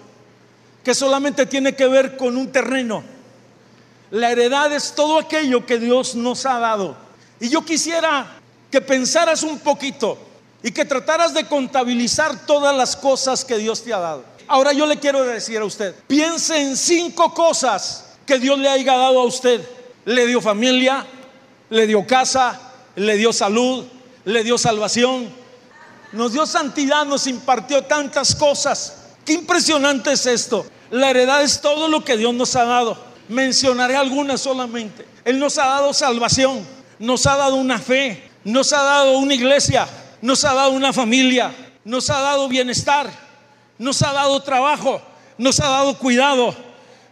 que 0.83 0.95
solamente 0.95 1.47
tiene 1.47 1.77
que 1.77 1.87
ver 1.87 2.17
con 2.17 2.37
un 2.37 2.50
terreno 2.50 3.05
la 4.11 4.31
heredad 4.33 4.73
es 4.73 4.95
todo 4.95 5.19
aquello 5.19 5.64
que 5.64 5.79
Dios 5.79 6.14
nos 6.14 6.45
ha 6.47 6.59
dado. 6.59 6.97
Y 7.38 7.49
yo 7.49 7.64
quisiera 7.64 8.26
que 8.71 8.81
pensaras 8.81 9.43
un 9.43 9.59
poquito 9.59 10.19
y 10.62 10.73
que 10.73 10.85
trataras 10.85 11.33
de 11.33 11.47
contabilizar 11.47 12.47
todas 12.47 12.76
las 12.76 12.97
cosas 12.97 13.45
que 13.45 13.57
Dios 13.57 13.83
te 13.83 13.93
ha 13.93 13.99
dado. 13.99 14.25
Ahora 14.47 14.73
yo 14.73 14.85
le 14.87 14.99
quiero 14.99 15.25
decir 15.25 15.59
a 15.59 15.64
usted, 15.64 15.95
piense 16.07 16.61
en 16.61 16.76
cinco 16.76 17.33
cosas 17.33 18.05
que 18.26 18.38
Dios 18.38 18.59
le 18.59 18.69
haya 18.69 18.97
dado 18.97 19.21
a 19.21 19.25
usted. 19.25 19.61
Le 20.05 20.26
dio 20.26 20.40
familia, 20.40 21.07
le 21.69 21.87
dio 21.87 22.07
casa, 22.07 22.61
le 22.97 23.17
dio 23.17 23.33
salud, 23.33 23.85
le 24.25 24.43
dio 24.43 24.59
salvación, 24.59 25.29
nos 26.12 26.33
dio 26.33 26.47
santidad, 26.47 27.07
nos 27.07 27.26
impartió 27.26 27.85
tantas 27.85 28.35
cosas. 28.35 28.97
Qué 29.25 29.35
impresionante 29.35 30.12
es 30.12 30.26
esto. 30.26 30.67
La 30.90 31.11
heredad 31.11 31.43
es 31.43 31.61
todo 31.61 31.88
lo 31.88 32.05
que 32.05 32.17
Dios 32.17 32.35
nos 32.35 32.57
ha 32.57 32.64
dado. 32.64 33.10
Mencionaré 33.31 33.95
algunas 33.95 34.41
solamente. 34.41 35.07
Él 35.25 35.39
nos 35.39 35.57
ha 35.57 35.65
dado 35.65 35.95
salvación, 35.95 36.67
nos 36.99 37.25
ha 37.27 37.37
dado 37.37 37.55
una 37.55 37.79
fe, 37.79 38.29
nos 38.43 38.73
ha 38.73 38.83
dado 38.83 39.19
una 39.19 39.35
iglesia, 39.35 39.87
nos 40.21 40.45
ha 40.45 40.53
dado 40.53 40.73
una 40.73 40.93
familia, 40.93 41.53
nos 41.85 42.11
ha 42.11 42.19
dado 42.19 42.49
bienestar, 42.49 43.09
nos 43.79 44.03
ha 44.03 44.13
dado 44.13 44.43
trabajo, 44.43 45.01
nos 45.39 45.61
ha 45.61 45.69
dado 45.69 45.97
cuidado, 45.97 46.57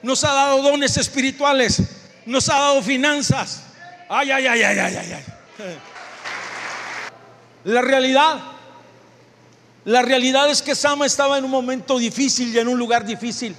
nos 0.03 0.25
ha 0.25 0.33
dado 0.33 0.61
dones 0.61 0.97
espirituales, 0.97 1.83
nos 2.27 2.49
ha 2.49 2.59
dado 2.59 2.83
finanzas. 2.83 3.63
Ay, 4.09 4.33
ay, 4.33 4.49
ay, 4.49 4.63
ay, 4.65 4.79
ay, 4.81 4.97
ay. 4.97 5.25
La 7.63 7.81
realidad, 7.81 8.41
la 9.85 10.03
realidad 10.03 10.51
es 10.51 10.63
que 10.63 10.75
Sama 10.75 11.07
estaba 11.07 11.39
en 11.39 11.45
un 11.45 11.51
momento 11.53 11.97
difícil 11.97 12.53
y 12.53 12.59
en 12.59 12.67
un 12.67 12.77
lugar 12.77 13.05
difícil. 13.05 13.55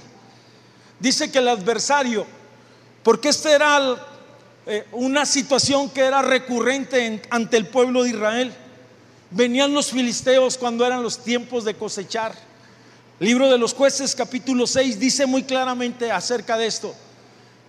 Dice 0.98 1.32
que 1.32 1.38
el 1.38 1.48
adversario 1.48 2.26
porque 3.02 3.30
esta 3.30 3.54
era 3.54 3.96
eh, 4.66 4.86
una 4.92 5.24
situación 5.24 5.88
que 5.90 6.02
era 6.02 6.22
recurrente 6.22 7.22
ante 7.30 7.56
el 7.56 7.66
pueblo 7.66 8.02
de 8.02 8.10
Israel. 8.10 8.52
Venían 9.30 9.72
los 9.72 9.90
filisteos 9.90 10.58
cuando 10.58 10.84
eran 10.84 11.02
los 11.02 11.18
tiempos 11.18 11.64
de 11.64 11.74
cosechar. 11.74 12.34
libro 13.18 13.48
de 13.48 13.58
los 13.58 13.74
jueces 13.74 14.14
capítulo 14.14 14.66
6 14.66 14.98
dice 14.98 15.26
muy 15.26 15.44
claramente 15.44 16.10
acerca 16.10 16.58
de 16.58 16.66
esto. 16.66 16.94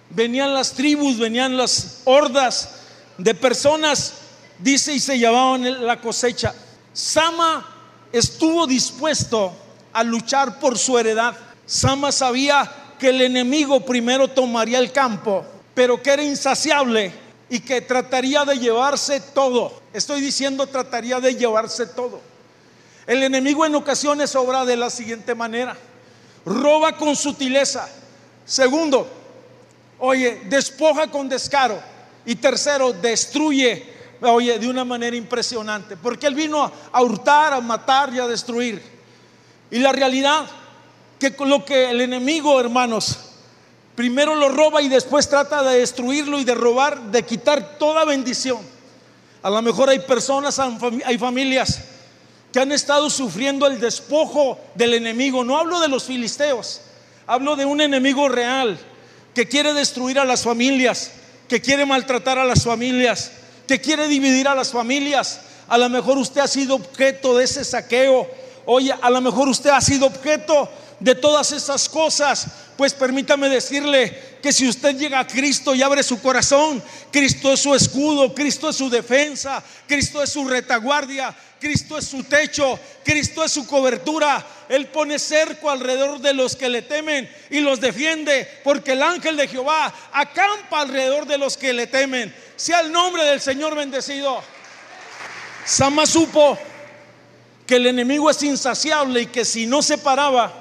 Venían 0.09 0.53
las 0.53 0.73
tribus, 0.73 1.17
venían 1.17 1.55
las 1.55 2.01
hordas 2.03 2.75
de 3.17 3.33
personas, 3.33 4.13
dice, 4.59 4.93
y 4.93 4.99
se 4.99 5.17
llevaban 5.17 5.85
la 5.85 6.01
cosecha. 6.01 6.53
Sama 6.91 7.65
estuvo 8.11 8.67
dispuesto 8.67 9.53
a 9.93 10.03
luchar 10.03 10.59
por 10.59 10.77
su 10.77 10.97
heredad. 10.97 11.37
Sama 11.65 12.11
sabía 12.11 12.69
que 13.01 13.09
el 13.09 13.19
enemigo 13.23 13.83
primero 13.83 14.27
tomaría 14.27 14.77
el 14.77 14.91
campo, 14.91 15.43
pero 15.73 16.03
que 16.03 16.11
era 16.11 16.21
insaciable 16.21 17.11
y 17.49 17.59
que 17.59 17.81
trataría 17.81 18.45
de 18.45 18.59
llevarse 18.59 19.19
todo. 19.19 19.73
Estoy 19.91 20.21
diciendo 20.21 20.67
trataría 20.67 21.19
de 21.19 21.33
llevarse 21.33 21.87
todo. 21.87 22.21
El 23.07 23.23
enemigo 23.23 23.65
en 23.65 23.73
ocasiones 23.73 24.35
obra 24.35 24.65
de 24.65 24.77
la 24.77 24.91
siguiente 24.91 25.33
manera. 25.33 25.75
Roba 26.45 26.95
con 26.95 27.15
sutileza. 27.15 27.89
Segundo, 28.45 29.07
oye, 29.97 30.43
despoja 30.45 31.09
con 31.09 31.27
descaro. 31.27 31.81
Y 32.23 32.35
tercero, 32.35 32.93
destruye, 32.93 33.83
oye, 34.21 34.59
de 34.59 34.67
una 34.67 34.85
manera 34.85 35.15
impresionante. 35.15 35.97
Porque 35.97 36.27
él 36.27 36.35
vino 36.35 36.71
a 36.91 37.01
hurtar, 37.01 37.53
a 37.53 37.61
matar 37.61 38.13
y 38.13 38.19
a 38.19 38.27
destruir. 38.27 38.79
Y 39.71 39.79
la 39.79 39.91
realidad 39.91 40.45
que 41.21 41.45
lo 41.45 41.63
que 41.63 41.91
el 41.91 42.01
enemigo, 42.01 42.59
hermanos, 42.59 43.15
primero 43.93 44.33
lo 44.33 44.49
roba 44.49 44.81
y 44.81 44.89
después 44.89 45.29
trata 45.29 45.61
de 45.61 45.77
destruirlo 45.77 46.39
y 46.39 46.43
de 46.43 46.55
robar, 46.55 46.99
de 47.11 47.21
quitar 47.21 47.77
toda 47.77 48.05
bendición. 48.05 48.57
A 49.43 49.51
lo 49.51 49.61
mejor 49.61 49.89
hay 49.89 49.99
personas, 49.99 50.57
hay 50.59 51.17
familias 51.19 51.81
que 52.51 52.59
han 52.59 52.71
estado 52.71 53.07
sufriendo 53.11 53.67
el 53.67 53.79
despojo 53.79 54.57
del 54.73 54.95
enemigo. 54.95 55.43
No 55.43 55.59
hablo 55.59 55.79
de 55.79 55.89
los 55.89 56.05
filisteos, 56.05 56.81
hablo 57.27 57.55
de 57.55 57.65
un 57.65 57.81
enemigo 57.81 58.27
real 58.27 58.79
que 59.35 59.47
quiere 59.47 59.75
destruir 59.75 60.17
a 60.17 60.25
las 60.25 60.41
familias, 60.41 61.11
que 61.47 61.61
quiere 61.61 61.85
maltratar 61.85 62.39
a 62.39 62.45
las 62.45 62.63
familias, 62.63 63.31
que 63.67 63.79
quiere 63.79 64.07
dividir 64.07 64.47
a 64.47 64.55
las 64.55 64.71
familias. 64.71 65.41
A 65.67 65.77
lo 65.77 65.87
mejor 65.87 66.17
usted 66.17 66.41
ha 66.41 66.47
sido 66.47 66.75
objeto 66.75 67.37
de 67.37 67.43
ese 67.43 67.63
saqueo. 67.63 68.27
Oye, 68.65 68.91
a 68.99 69.09
lo 69.11 69.21
mejor 69.21 69.47
usted 69.49 69.69
ha 69.69 69.81
sido 69.81 70.07
objeto 70.07 70.67
de 71.01 71.15
todas 71.15 71.51
esas 71.51 71.89
cosas, 71.89 72.45
pues 72.77 72.93
permítame 72.93 73.49
decirle 73.49 74.37
que 74.41 74.53
si 74.53 74.69
usted 74.69 74.95
llega 74.95 75.19
a 75.19 75.27
Cristo 75.27 75.73
y 75.73 75.81
abre 75.81 76.03
su 76.03 76.21
corazón, 76.21 76.81
Cristo 77.11 77.51
es 77.51 77.59
su 77.59 77.73
escudo, 77.73 78.33
Cristo 78.33 78.69
es 78.69 78.75
su 78.75 78.89
defensa, 78.89 79.63
Cristo 79.87 80.21
es 80.21 80.31
su 80.31 80.47
retaguardia, 80.47 81.35
Cristo 81.59 81.97
es 81.97 82.05
su 82.05 82.23
techo, 82.23 82.79
Cristo 83.03 83.43
es 83.43 83.51
su 83.51 83.65
cobertura. 83.65 84.45
Él 84.69 84.87
pone 84.87 85.17
cerco 85.17 85.69
alrededor 85.69 86.19
de 86.19 86.33
los 86.33 86.55
que 86.55 86.69
le 86.69 86.83
temen 86.83 87.29
y 87.49 87.59
los 87.59 87.81
defiende, 87.81 88.47
porque 88.63 88.93
el 88.93 89.01
ángel 89.01 89.37
de 89.37 89.47
Jehová 89.47 89.93
acampa 90.13 90.81
alrededor 90.81 91.25
de 91.25 91.39
los 91.39 91.57
que 91.57 91.73
le 91.73 91.87
temen. 91.87 92.33
Sea 92.55 92.81
el 92.81 92.91
nombre 92.91 93.23
del 93.25 93.41
Señor 93.41 93.75
bendecido. 93.75 94.41
Sama 95.65 96.05
supo 96.05 96.57
que 97.65 97.75
el 97.77 97.87
enemigo 97.87 98.29
es 98.29 98.41
insaciable 98.43 99.21
y 99.21 99.25
que 99.27 99.45
si 99.45 99.65
no 99.65 99.81
se 99.81 99.97
paraba, 99.97 100.60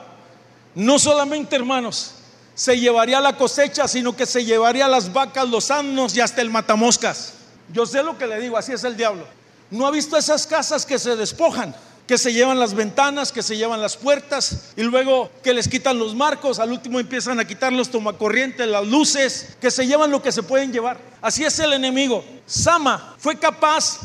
no 0.74 0.98
solamente, 0.98 1.56
hermanos, 1.56 2.12
se 2.54 2.78
llevaría 2.78 3.20
la 3.20 3.36
cosecha, 3.36 3.88
sino 3.88 4.14
que 4.14 4.26
se 4.26 4.44
llevaría 4.44 4.86
las 4.86 5.12
vacas, 5.12 5.48
los 5.48 5.70
asnos 5.70 6.14
y 6.16 6.20
hasta 6.20 6.42
el 6.42 6.50
matamoscas. 6.50 7.34
Yo 7.72 7.86
sé 7.86 8.02
lo 8.02 8.18
que 8.18 8.26
le 8.26 8.38
digo, 8.40 8.56
así 8.56 8.72
es 8.72 8.84
el 8.84 8.96
diablo. 8.96 9.24
¿No 9.70 9.86
ha 9.86 9.90
visto 9.90 10.16
esas 10.16 10.46
casas 10.46 10.84
que 10.84 10.98
se 10.98 11.16
despojan? 11.16 11.74
Que 12.06 12.18
se 12.18 12.32
llevan 12.32 12.58
las 12.58 12.74
ventanas, 12.74 13.30
que 13.30 13.42
se 13.42 13.56
llevan 13.56 13.80
las 13.80 13.96
puertas 13.96 14.72
y 14.76 14.82
luego 14.82 15.30
que 15.44 15.54
les 15.54 15.68
quitan 15.68 15.98
los 15.98 16.14
marcos, 16.14 16.58
al 16.58 16.72
último 16.72 16.98
empiezan 16.98 17.38
a 17.38 17.46
quitar 17.46 17.72
los 17.72 17.88
tomacorrientes, 17.88 18.66
las 18.66 18.86
luces, 18.86 19.56
que 19.60 19.70
se 19.70 19.86
llevan 19.86 20.10
lo 20.10 20.20
que 20.20 20.32
se 20.32 20.42
pueden 20.42 20.72
llevar. 20.72 20.98
Así 21.22 21.44
es 21.44 21.58
el 21.60 21.72
enemigo. 21.72 22.24
Sama 22.46 23.14
fue 23.18 23.38
capaz 23.38 24.00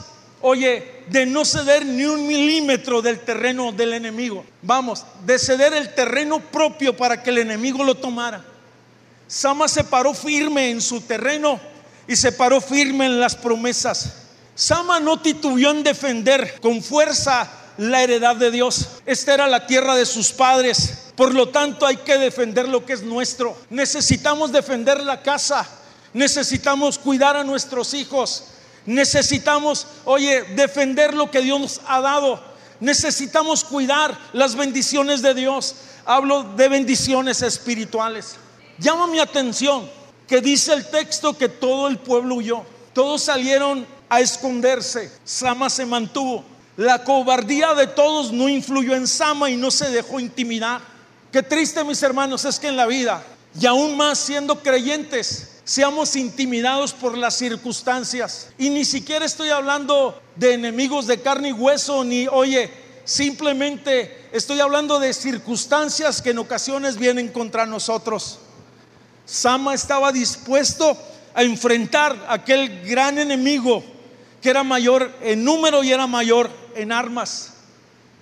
oye, 0.47 1.01
de 1.08 1.25
no 1.25 1.43
ceder 1.43 1.84
ni 1.84 2.05
un 2.05 2.27
milímetro 2.27 3.01
del 3.01 3.19
terreno 3.19 3.71
del 3.71 3.93
enemigo. 3.93 4.45
Vamos, 4.62 5.03
de 5.25 5.39
ceder 5.39 5.73
el 5.73 5.95
terreno 5.95 6.39
propio 6.39 6.95
para 6.95 7.23
que 7.23 7.31
el 7.31 7.39
enemigo 7.39 7.84
lo 7.84 7.95
tomara. 7.95 8.45
Sama 9.27 9.67
se 9.67 9.84
paró 9.84 10.13
firme 10.13 10.69
en 10.69 10.81
su 10.81 11.01
terreno 11.01 11.60
y 12.08 12.15
se 12.15 12.31
paró 12.31 12.62
firme 12.62 13.08
en 13.08 13.19
las 13.19 13.36
promesas. 13.36 14.17
Sama 14.53 14.99
no 14.99 15.19
titubeó 15.19 15.71
en 15.71 15.81
defender 15.81 16.60
con 16.62 16.84
fuerza 16.84 17.51
la 17.77 18.03
heredad 18.03 18.36
de 18.36 18.51
Dios. 18.51 18.88
Esta 19.08 19.34
era 19.34 19.47
la 19.47 19.65
tierra 19.65 19.95
de 19.95 20.05
sus 20.05 20.31
padres. 20.31 21.12
Por 21.15 21.34
lo 21.34 21.49
tanto, 21.49 21.88
hay 21.88 21.97
que 21.97 22.19
defender 22.19 22.69
lo 22.69 22.86
que 22.86 22.93
es 22.93 23.01
nuestro. 23.01 23.58
Necesitamos 23.71 24.51
defender 24.51 25.03
la 25.03 25.23
casa. 25.23 25.67
Necesitamos 26.13 26.99
cuidar 26.99 27.36
a 27.36 27.43
nuestros 27.43 27.95
hijos. 27.95 28.43
Necesitamos, 28.86 29.88
oye, 30.06 30.43
defender 30.56 31.13
lo 31.13 31.32
que 31.32 31.41
Dios 31.41 31.60
nos 31.60 31.82
ha 31.88 32.02
dado. 32.02 32.39
Necesitamos 32.80 33.63
cuidar 33.63 34.17
las 34.34 34.56
bendiciones 34.56 35.21
de 35.21 35.34
Dios. 35.34 35.76
Hablo 36.06 36.43
de 36.43 36.67
bendiciones 36.69 37.41
espirituales. 37.41 38.36
Llama 38.78 39.08
mi 39.08 39.19
atención 39.19 39.89
que 40.28 40.41
dice 40.41 40.74
el 40.74 40.89
texto 40.89 41.38
que 41.38 41.50
todo 41.50 41.88
el 41.88 41.98
pueblo 41.98 42.36
huyó. 42.36 42.63
Todos 42.93 43.24
salieron 43.24 43.86
a 44.10 44.19
esconderse. 44.19 45.12
Sama 45.24 45.69
se 45.69 45.86
mantuvo. 45.86 46.43
La 46.78 47.04
cobardía 47.04 47.74
de 47.74 47.88
todos 47.88 48.32
no 48.32 48.50
influyó 48.50 48.95
en 48.95 49.08
Sama 49.08 49.50
y 49.50 49.56
no 49.56 49.71
se 49.71 49.89
dejó 49.89 50.19
intimidar. 50.19 50.82
Qué 51.32 51.41
triste, 51.41 51.84
mis 51.84 52.04
hermanos, 52.04 52.45
es 52.45 52.60
que 52.60 52.67
en 52.67 52.78
la 52.78 52.86
vida, 52.86 53.24
y 53.60 53.65
aún 53.65 53.95
más 53.98 54.19
siendo 54.19 54.62
creyentes, 54.62 55.55
seamos 55.65 56.15
intimidados 56.15 56.93
por 56.93 57.17
las 57.17 57.36
circunstancias. 57.38 58.49
Y 58.58 58.69
ni 58.69 58.86
siquiera 58.86 59.25
estoy 59.25 59.49
hablando 59.49 60.21
de 60.36 60.54
enemigos 60.54 61.08
de 61.08 61.19
carne 61.19 61.49
y 61.49 61.54
hueso, 61.54 62.04
ni, 62.04 62.28
oye, 62.28 62.71
simplemente 63.04 64.30
estoy 64.32 64.60
hablando 64.60 64.99
de 64.99 65.13
circunstancias 65.13 66.21
que 66.21 66.30
en 66.30 66.38
ocasiones 66.38 66.97
vienen 66.97 67.30
contra 67.30 67.65
nosotros. 67.65 68.39
Sama 69.25 69.73
estaba 69.73 70.12
dispuesto 70.12 70.95
a 71.34 71.43
enfrentar 71.43 72.25
aquel 72.30 72.84
gran 72.88 73.17
enemigo 73.17 73.84
que 74.41 74.51
era 74.51 74.63
mayor 74.63 75.12
en 75.21 75.43
número 75.43 75.84
y 75.84 75.91
era 75.91 76.06
mayor 76.06 76.51
en 76.75 76.91
armas. 76.91 77.54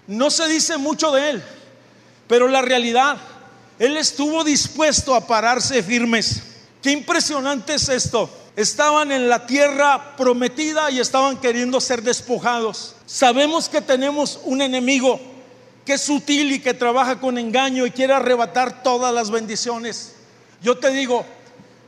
No 0.08 0.32
se 0.32 0.48
dice 0.48 0.78
mucho 0.78 1.12
de 1.12 1.32
él, 1.32 1.44
pero 2.28 2.48
la 2.48 2.62
realidad, 2.62 3.18
él 3.80 3.98
estuvo 3.98 4.46
dispuesto 4.46 5.14
a 5.14 5.28
pararse 5.28 5.84
firmes. 5.84 6.53
Qué 6.84 6.92
impresionante 6.92 7.76
es 7.76 7.88
esto. 7.88 8.30
Estaban 8.58 9.14
en 9.14 9.30
la 9.30 9.48
tierra 9.48 10.18
prometida 10.18 10.92
y 10.92 11.00
estaban 11.00 11.38
queriendo 11.38 11.80
ser 11.80 12.04
despojados. 12.04 12.96
Sabemos 13.06 13.70
que 13.70 13.80
tenemos 13.80 14.42
un 14.44 14.62
enemigo 14.62 15.18
que 15.86 15.94
es 15.94 16.02
sutil 16.02 16.52
y 16.52 16.60
que 16.60 16.74
trabaja 16.74 17.22
con 17.22 17.38
engaño 17.38 17.86
y 17.86 17.92
quiere 17.92 18.14
arrebatar 18.14 18.84
todas 18.84 19.14
las 19.14 19.32
bendiciones. 19.32 20.16
Yo 20.62 20.78
te 20.78 20.92
digo, 20.92 21.26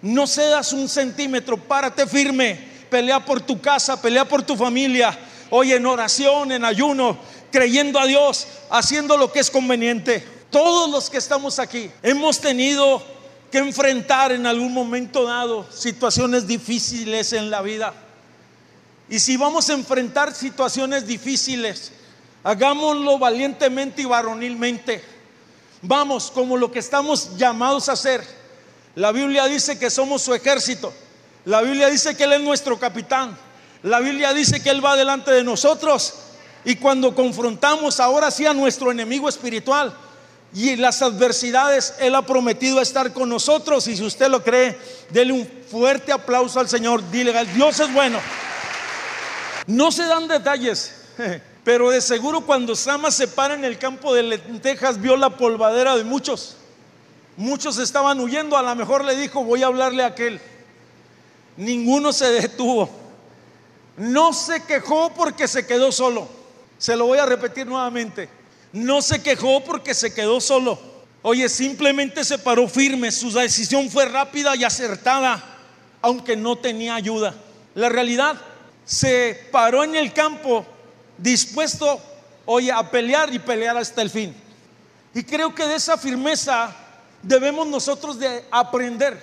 no 0.01 0.27
cedas 0.27 0.71
un 0.71 0.87
centímetro, 0.87 1.57
párate 1.57 2.07
firme, 2.07 2.57
pelea 2.89 3.23
por 3.23 3.41
tu 3.41 3.59
casa, 3.59 4.01
pelea 4.01 4.25
por 4.25 4.43
tu 4.43 4.55
familia, 4.55 5.17
oye, 5.49 5.75
en 5.75 5.85
oración, 5.85 6.53
en 6.53 6.63
ayuno, 6.63 7.17
creyendo 7.51 7.99
a 7.99 8.05
Dios, 8.05 8.47
haciendo 8.69 9.17
lo 9.17 9.29
que 9.31 9.39
es 9.39 9.51
conveniente. 9.51 10.25
Todos 10.49 10.89
los 10.89 11.09
que 11.09 11.17
estamos 11.17 11.59
aquí 11.59 11.91
hemos 12.01 12.39
tenido 12.39 13.14
que 13.55 13.59
enfrentar 13.59 14.33
en 14.33 14.45
algún 14.45 14.73
momento 14.73 15.23
dado 15.23 15.65
situaciones 15.71 16.45
difíciles 16.45 17.31
en 17.31 17.49
la 17.49 17.61
vida. 17.61 17.93
Y 19.07 19.17
si 19.17 19.37
vamos 19.37 19.69
a 19.69 19.73
enfrentar 19.75 20.35
situaciones 20.35 21.07
difíciles, 21.07 21.93
hagámoslo 22.43 23.17
valientemente 23.17 24.01
y 24.01 24.05
varonilmente. 24.05 25.01
Vamos, 25.81 26.31
como 26.31 26.57
lo 26.57 26.69
que 26.69 26.79
estamos 26.79 27.37
llamados 27.37 27.87
a 27.87 27.93
hacer. 27.93 28.27
La 28.93 29.13
Biblia 29.13 29.45
dice 29.45 29.79
que 29.79 29.89
somos 29.89 30.21
su 30.21 30.33
ejército. 30.33 30.91
La 31.45 31.61
Biblia 31.61 31.87
dice 31.87 32.17
que 32.17 32.25
Él 32.25 32.33
es 32.33 32.41
nuestro 32.41 32.77
capitán. 32.77 33.37
La 33.83 34.01
Biblia 34.01 34.33
dice 34.33 34.61
que 34.61 34.69
Él 34.69 34.83
va 34.83 34.97
delante 34.97 35.31
de 35.31 35.45
nosotros. 35.45 36.13
Y 36.65 36.75
cuando 36.75 37.15
confrontamos 37.15 38.01
ahora 38.01 38.31
sí 38.31 38.45
a 38.45 38.53
nuestro 38.53 38.91
enemigo 38.91 39.29
espiritual, 39.29 39.95
y 40.55 40.77
las 40.77 41.01
adversidades 41.01 41.95
Él 41.99 42.15
ha 42.15 42.21
prometido 42.21 42.79
estar 42.79 43.11
con 43.11 43.27
nosotros. 43.27 43.85
Y 43.87 43.97
si 43.97 44.03
usted 44.03 44.29
lo 44.29 44.41
cree, 44.41 44.77
dele 45.09 45.33
un 45.33 45.47
fuerte 45.69 46.13
aplauso 46.13 46.61
al 46.61 46.69
Señor. 46.69 47.03
Dile, 47.11 47.33
Dios 47.53 47.77
es 47.81 47.93
bueno. 47.93 48.19
No 49.67 49.91
se 49.91 50.03
dan 50.03 50.29
detalles, 50.29 50.95
pero 51.65 51.89
de 51.89 51.99
seguro 51.99 52.41
cuando 52.41 52.73
Sama 52.73 53.11
se 53.11 53.27
para 53.27 53.53
en 53.53 53.65
el 53.65 53.77
campo 53.77 54.13
de 54.13 54.23
lentejas 54.23 55.01
vio 55.01 55.17
la 55.17 55.31
polvadera 55.31 55.97
de 55.97 56.05
muchos. 56.05 56.55
Muchos 57.35 57.77
estaban 57.77 58.21
huyendo, 58.21 58.55
a 58.55 58.61
lo 58.61 58.73
mejor 58.75 59.03
le 59.03 59.17
dijo, 59.17 59.43
voy 59.43 59.61
a 59.61 59.67
hablarle 59.67 60.03
a 60.03 60.07
aquel. 60.07 60.39
Ninguno 61.57 62.13
se 62.13 62.27
detuvo. 62.31 62.89
No 63.97 64.31
se 64.31 64.63
quejó 64.63 65.13
porque 65.13 65.49
se 65.49 65.67
quedó 65.67 65.91
solo. 65.91 66.29
Se 66.77 66.95
lo 66.95 67.07
voy 67.07 67.17
a 67.17 67.25
repetir 67.25 67.67
nuevamente. 67.67 68.29
No 68.75 69.01
se 69.01 69.23
quejó 69.23 69.63
porque 69.63 69.93
se 69.93 70.13
quedó 70.13 70.41
solo. 70.41 70.77
Oye, 71.21 71.47
simplemente 71.47 72.25
se 72.25 72.37
paró 72.37 72.67
firme. 72.67 73.09
Su 73.09 73.31
decisión 73.31 73.89
fue 73.89 74.05
rápida 74.05 74.53
y 74.57 74.65
acertada, 74.65 75.41
aunque 76.01 76.35
no 76.35 76.57
tenía 76.57 76.93
ayuda. 76.93 77.33
La 77.73 77.87
realidad, 77.87 78.35
se 78.83 79.47
paró 79.49 79.85
en 79.85 79.95
el 79.95 80.11
campo 80.11 80.65
dispuesto, 81.17 82.01
oye, 82.45 82.69
a 82.69 82.91
pelear 82.91 83.33
y 83.33 83.39
pelear 83.39 83.77
hasta 83.77 84.01
el 84.01 84.09
fin. 84.09 84.35
Y 85.13 85.23
creo 85.23 85.55
que 85.55 85.65
de 85.65 85.75
esa 85.75 85.97
firmeza 85.97 86.75
debemos 87.21 87.65
nosotros 87.67 88.19
de 88.19 88.43
aprender, 88.51 89.17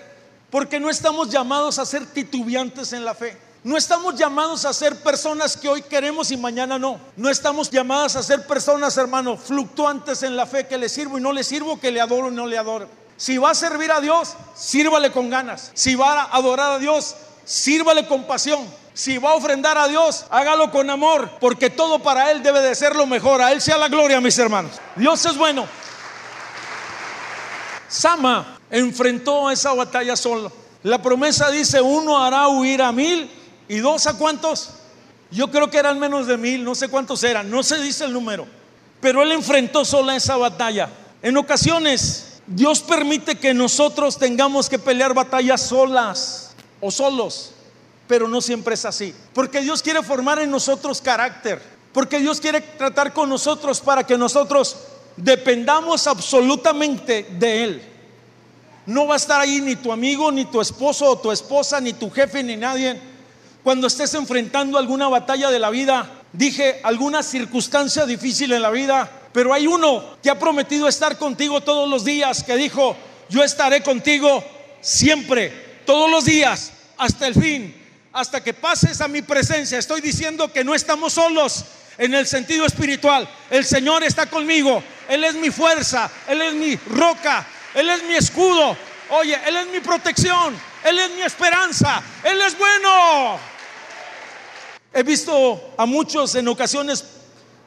porque 0.50 0.80
no 0.80 0.88
estamos 0.88 1.28
llamados 1.28 1.78
a 1.78 1.84
ser 1.84 2.06
titubeantes 2.06 2.94
en 2.94 3.04
la 3.04 3.14
fe. 3.14 3.36
No 3.64 3.76
estamos 3.76 4.16
llamados 4.16 4.64
a 4.64 4.72
ser 4.72 4.96
personas 5.02 5.56
que 5.56 5.68
hoy 5.68 5.82
queremos 5.82 6.32
y 6.32 6.36
mañana 6.36 6.80
no. 6.80 6.98
No 7.16 7.30
estamos 7.30 7.70
llamadas 7.70 8.16
a 8.16 8.22
ser 8.22 8.44
personas, 8.44 8.96
hermano, 8.96 9.36
fluctuantes 9.36 10.24
en 10.24 10.36
la 10.36 10.46
fe, 10.46 10.66
que 10.66 10.76
le 10.76 10.88
sirvo 10.88 11.16
y 11.16 11.20
no 11.20 11.32
le 11.32 11.44
sirvo, 11.44 11.78
que 11.78 11.92
le 11.92 12.00
adoro 12.00 12.28
y 12.28 12.34
no 12.34 12.46
le 12.46 12.58
adoro. 12.58 12.88
Si 13.16 13.38
va 13.38 13.50
a 13.50 13.54
servir 13.54 13.92
a 13.92 14.00
Dios, 14.00 14.34
sírvale 14.56 15.12
con 15.12 15.30
ganas. 15.30 15.70
Si 15.74 15.94
va 15.94 16.22
a 16.22 16.36
adorar 16.36 16.72
a 16.72 16.78
Dios, 16.80 17.14
sírvale 17.44 18.08
con 18.08 18.24
pasión. 18.24 18.66
Si 18.94 19.16
va 19.18 19.30
a 19.30 19.34
ofrendar 19.34 19.78
a 19.78 19.86
Dios, 19.86 20.26
hágalo 20.30 20.72
con 20.72 20.90
amor, 20.90 21.30
porque 21.40 21.70
todo 21.70 22.00
para 22.00 22.32
Él 22.32 22.42
debe 22.42 22.60
de 22.62 22.74
ser 22.74 22.96
lo 22.96 23.06
mejor. 23.06 23.40
A 23.40 23.52
Él 23.52 23.60
sea 23.60 23.78
la 23.78 23.88
gloria, 23.88 24.20
mis 24.20 24.36
hermanos. 24.38 24.72
Dios 24.96 25.24
es 25.24 25.36
bueno. 25.36 25.68
Sama 27.86 28.58
enfrentó 28.72 29.52
esa 29.52 29.72
batalla 29.72 30.16
solo. 30.16 30.50
La 30.82 31.00
promesa 31.00 31.48
dice, 31.48 31.80
uno 31.80 32.20
hará 32.20 32.48
huir 32.48 32.82
a 32.82 32.90
mil 32.90 33.30
¿Y 33.72 33.78
dos 33.78 34.06
a 34.06 34.18
cuántos? 34.18 34.68
Yo 35.30 35.50
creo 35.50 35.70
que 35.70 35.78
eran 35.78 35.98
menos 35.98 36.26
de 36.26 36.36
mil, 36.36 36.62
no 36.62 36.74
sé 36.74 36.88
cuántos 36.88 37.24
eran, 37.24 37.50
no 37.50 37.62
se 37.62 37.80
dice 37.80 38.04
el 38.04 38.12
número. 38.12 38.46
Pero 39.00 39.22
él 39.22 39.32
enfrentó 39.32 39.82
sola 39.82 40.14
esa 40.14 40.36
batalla. 40.36 40.90
En 41.22 41.38
ocasiones, 41.38 42.42
Dios 42.46 42.82
permite 42.82 43.36
que 43.36 43.54
nosotros 43.54 44.18
tengamos 44.18 44.68
que 44.68 44.78
pelear 44.78 45.14
batallas 45.14 45.62
solas 45.62 46.50
o 46.82 46.90
solos, 46.90 47.52
pero 48.06 48.28
no 48.28 48.42
siempre 48.42 48.74
es 48.74 48.84
así. 48.84 49.14
Porque 49.32 49.62
Dios 49.62 49.82
quiere 49.82 50.02
formar 50.02 50.38
en 50.40 50.50
nosotros 50.50 51.00
carácter, 51.00 51.62
porque 51.94 52.18
Dios 52.18 52.42
quiere 52.42 52.60
tratar 52.60 53.14
con 53.14 53.30
nosotros 53.30 53.80
para 53.80 54.04
que 54.04 54.18
nosotros 54.18 54.76
dependamos 55.16 56.06
absolutamente 56.06 57.26
de 57.38 57.64
Él. 57.64 57.82
No 58.84 59.06
va 59.06 59.14
a 59.14 59.16
estar 59.16 59.40
ahí 59.40 59.62
ni 59.62 59.76
tu 59.76 59.90
amigo, 59.90 60.30
ni 60.30 60.44
tu 60.44 60.60
esposo 60.60 61.06
o 61.06 61.18
tu 61.18 61.32
esposa, 61.32 61.80
ni 61.80 61.94
tu 61.94 62.10
jefe, 62.10 62.42
ni 62.42 62.54
nadie 62.54 63.11
cuando 63.62 63.86
estés 63.86 64.12
enfrentando 64.14 64.78
alguna 64.78 65.08
batalla 65.08 65.50
de 65.50 65.58
la 65.58 65.70
vida, 65.70 66.10
dije 66.32 66.80
alguna 66.82 67.22
circunstancia 67.22 68.06
difícil 68.06 68.52
en 68.52 68.62
la 68.62 68.70
vida, 68.70 69.08
pero 69.32 69.54
hay 69.54 69.66
uno 69.66 70.16
que 70.22 70.30
ha 70.30 70.38
prometido 70.38 70.88
estar 70.88 71.16
contigo 71.16 71.60
todos 71.60 71.88
los 71.88 72.04
días, 72.04 72.42
que 72.42 72.56
dijo, 72.56 72.96
yo 73.28 73.42
estaré 73.42 73.82
contigo 73.82 74.44
siempre, 74.80 75.80
todos 75.86 76.10
los 76.10 76.24
días, 76.24 76.72
hasta 76.98 77.26
el 77.26 77.34
fin, 77.34 77.74
hasta 78.12 78.42
que 78.42 78.52
pases 78.52 79.00
a 79.00 79.08
mi 79.08 79.22
presencia. 79.22 79.78
Estoy 79.78 80.00
diciendo 80.00 80.52
que 80.52 80.64
no 80.64 80.74
estamos 80.74 81.14
solos 81.14 81.64
en 81.98 82.14
el 82.14 82.26
sentido 82.26 82.66
espiritual. 82.66 83.28
El 83.50 83.64
Señor 83.64 84.02
está 84.02 84.26
conmigo, 84.26 84.82
Él 85.08 85.24
es 85.24 85.34
mi 85.34 85.50
fuerza, 85.50 86.10
Él 86.28 86.42
es 86.42 86.54
mi 86.54 86.76
roca, 86.90 87.46
Él 87.74 87.88
es 87.88 88.02
mi 88.04 88.14
escudo. 88.14 88.76
Oye, 89.10 89.38
Él 89.46 89.56
es 89.56 89.66
mi 89.68 89.80
protección, 89.80 90.54
Él 90.84 90.98
es 90.98 91.10
mi 91.10 91.22
esperanza, 91.22 92.02
Él 92.24 92.40
es 92.42 92.56
bueno. 92.58 93.51
He 94.94 95.02
visto 95.02 95.60
a 95.76 95.86
muchos 95.86 96.34
en 96.34 96.48
ocasiones 96.48 97.04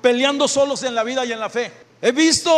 peleando 0.02 0.48
solos 0.48 0.84
en 0.84 0.94
la 0.94 1.04
vida 1.04 1.26
y 1.26 1.32
en 1.32 1.40
la 1.40 1.50
fe. 1.50 1.72
He 2.02 2.12
visto 2.12 2.52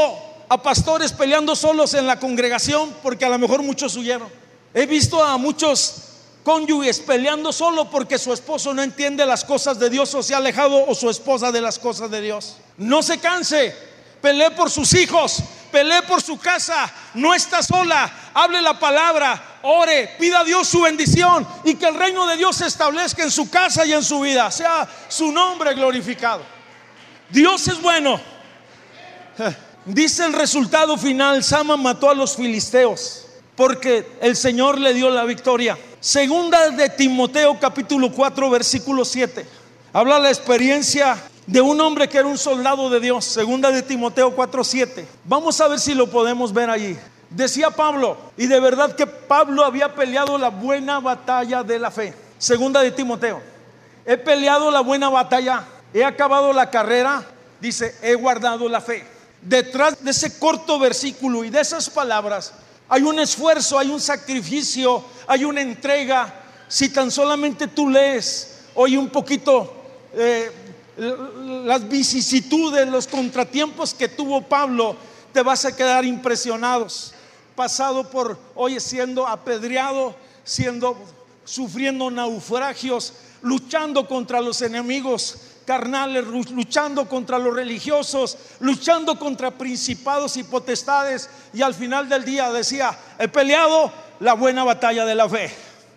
a 0.50 0.62
pastores 0.62 1.14
peleando 1.14 1.56
solos 1.56 1.94
en 1.94 2.06
la 2.08 2.20
congregación 2.20 2.94
porque 3.02 3.26
a 3.26 3.30
lo 3.30 3.40
mejor 3.40 3.64
muchos 3.64 3.96
huyeron. 3.96 4.28
He 4.74 4.86
visto 4.86 5.24
a 5.24 5.38
muchos 5.38 6.04
cónyuges 6.44 7.00
peleando 7.00 7.52
solo 7.52 7.90
porque 7.90 8.18
su 8.18 8.32
esposo 8.32 8.74
no 8.74 8.82
entiende 8.84 9.26
las 9.26 9.44
cosas 9.44 9.80
de 9.80 9.90
Dios 9.90 10.14
o 10.16 10.24
se 10.24 10.34
ha 10.34 10.38
alejado 10.38 10.86
o 10.88 10.96
su 10.96 11.10
esposa 11.10 11.52
de 11.52 11.62
las 11.62 11.80
cosas 11.80 12.12
de 12.12 12.22
Dios. 12.22 12.58
No 12.78 13.02
se 13.04 13.20
canse, 13.20 13.76
pelee 14.22 14.52
por 14.52 14.70
sus 14.70 14.94
hijos, 14.94 15.44
pelee 15.72 16.02
por 16.04 16.22
su 16.22 16.38
casa, 16.38 16.92
no 17.14 17.34
está 17.34 17.62
sola, 17.62 18.12
hable 18.34 18.62
la 18.62 18.80
palabra, 18.80 19.60
ore, 19.64 20.16
pida 20.20 20.40
a 20.40 20.44
Dios 20.44 20.68
su 20.68 20.82
bendición 20.82 21.48
y 21.64 21.76
que 21.76 21.88
el 21.88 21.96
reino 21.96 22.26
de 22.28 22.38
Dios 22.38 22.58
se 22.58 22.68
establezca 22.68 23.24
en 23.24 23.32
su 23.32 23.50
casa 23.50 23.86
y 23.86 23.94
en 23.94 24.04
su 24.04 24.20
vida, 24.20 24.50
sea 24.52 24.88
su 25.08 25.32
nombre 25.32 25.74
glorificado. 25.74 26.44
Dios 27.30 27.68
es 27.68 27.82
bueno. 27.82 28.20
Dice 29.86 30.26
el 30.26 30.34
resultado 30.34 30.98
final, 30.98 31.44
Sama 31.44 31.78
mató 31.78 32.10
a 32.10 32.16
los 32.16 32.36
filisteos 32.36 33.26
porque 33.56 34.18
el 34.22 34.36
Señor 34.36 34.78
le 34.80 34.94
dio 34.94 35.10
la 35.10 35.24
victoria. 35.24 35.78
Segunda 36.00 36.70
de 36.70 36.90
Timoteo 36.90 37.60
capítulo 37.60 38.12
4 38.12 38.50
versículo 38.50 39.04
7. 39.04 39.46
Habla 39.94 40.20
la 40.20 40.30
experiencia 40.30 41.18
de 41.48 41.62
un 41.62 41.80
hombre 41.80 42.10
que 42.10 42.18
era 42.18 42.28
un 42.28 42.38
soldado 42.38 42.90
de 42.90 43.00
Dios, 43.00 43.24
segunda 43.24 43.72
de 43.72 43.82
Timoteo 43.82 44.36
4:7. 44.36 45.06
Vamos 45.24 45.60
a 45.62 45.68
ver 45.70 45.80
si 45.80 45.96
lo 45.96 46.08
podemos 46.12 46.54
ver 46.54 46.70
allí. 46.70 46.98
Decía 47.30 47.72
Pablo, 47.72 48.18
y 48.38 48.48
de 48.48 48.60
verdad 48.60 48.96
que 48.96 49.08
Pablo 49.08 49.64
había 49.64 49.96
peleado 49.96 50.38
la 50.38 50.50
buena 50.50 51.00
batalla 51.00 51.64
de 51.64 51.80
la 51.80 51.90
fe. 51.90 52.14
Segunda 52.38 52.82
de 52.82 52.92
Timoteo, 52.92 53.42
he 54.06 54.18
peleado 54.18 54.70
la 54.70 54.82
buena 54.82 55.10
batalla, 55.10 55.66
he 55.94 56.04
acabado 56.04 56.54
la 56.54 56.70
carrera, 56.70 57.26
dice, 57.60 57.96
he 58.02 58.14
guardado 58.16 58.70
la 58.70 58.82
fe. 58.82 59.06
Detrás 59.42 60.04
de 60.04 60.12
ese 60.12 60.38
corto 60.38 60.78
versículo 60.78 61.44
y 61.44 61.50
de 61.50 61.62
esas 61.62 61.90
palabras 61.90 62.54
hay 62.90 63.04
un 63.04 63.20
esfuerzo, 63.20 63.80
hay 63.80 63.90
un 63.90 64.00
sacrificio, 64.02 65.04
hay 65.28 65.46
una 65.46 65.62
entrega. 65.62 66.34
Si 66.68 66.90
tan 66.90 67.10
solamente 67.10 67.68
tú 67.68 67.90
lees 67.90 68.66
hoy 68.76 68.98
un 68.98 69.10
poquito 69.10 69.74
eh, 70.14 70.52
las 70.98 71.88
vicisitudes, 71.88 72.88
los 72.88 73.08
contratiempos 73.08 73.94
que 73.94 74.08
tuvo 74.08 74.42
Pablo, 74.42 74.96
te 75.32 75.42
vas 75.42 75.66
a 75.66 75.76
quedar 75.76 76.06
impresionados. 76.06 77.14
Pasado 77.56 78.10
por, 78.10 78.40
hoy 78.56 78.80
siendo 78.80 79.28
apedreado, 79.28 80.16
siendo, 80.44 80.98
sufriendo 81.46 82.10
naufragios, 82.10 83.14
luchando 83.42 84.08
contra 84.08 84.42
los 84.42 84.62
enemigos 84.62 85.38
carnales, 85.66 86.26
luchando 86.26 87.08
contra 87.10 87.38
los 87.38 87.54
religiosos, 87.54 88.38
luchando 88.60 89.20
contra 89.20 89.52
principados 89.52 90.38
y 90.38 90.44
potestades. 90.44 91.30
Y 91.54 91.62
al 91.62 91.74
final 91.74 92.08
del 92.10 92.24
día 92.24 92.52
decía, 92.52 92.98
he 93.20 93.28
peleado 93.28 93.92
la 94.20 94.34
buena 94.34 94.64
batalla 94.64 95.06
de 95.06 95.16
la 95.16 95.30
fe. 95.30 95.52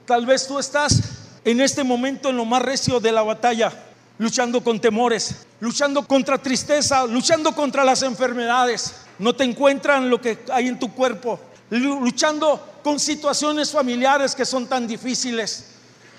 Tal 0.06 0.26
vez 0.26 0.46
tú 0.46 0.58
estás 0.58 1.00
en 1.44 1.60
este 1.60 1.84
momento 1.84 2.30
en 2.30 2.36
lo 2.36 2.44
más 2.44 2.62
recio 2.62 3.00
de 3.00 3.12
la 3.12 3.22
batalla, 3.22 3.72
luchando 4.20 4.62
con 4.62 4.80
temores, 4.80 5.46
luchando 5.58 6.06
contra 6.06 6.38
tristeza, 6.38 7.04
luchando 7.06 7.52
contra 7.52 7.84
las 7.84 8.02
enfermedades. 8.02 8.94
No 9.18 9.34
te 9.34 9.42
encuentran 9.42 10.08
lo 10.08 10.20
que 10.20 10.38
hay 10.52 10.68
en 10.68 10.78
tu 10.78 10.94
cuerpo, 10.94 11.40
luchando 11.70 12.78
con 12.84 13.00
situaciones 13.00 13.72
familiares 13.72 14.36
que 14.36 14.44
son 14.44 14.68
tan 14.68 14.86
difíciles, 14.86 15.66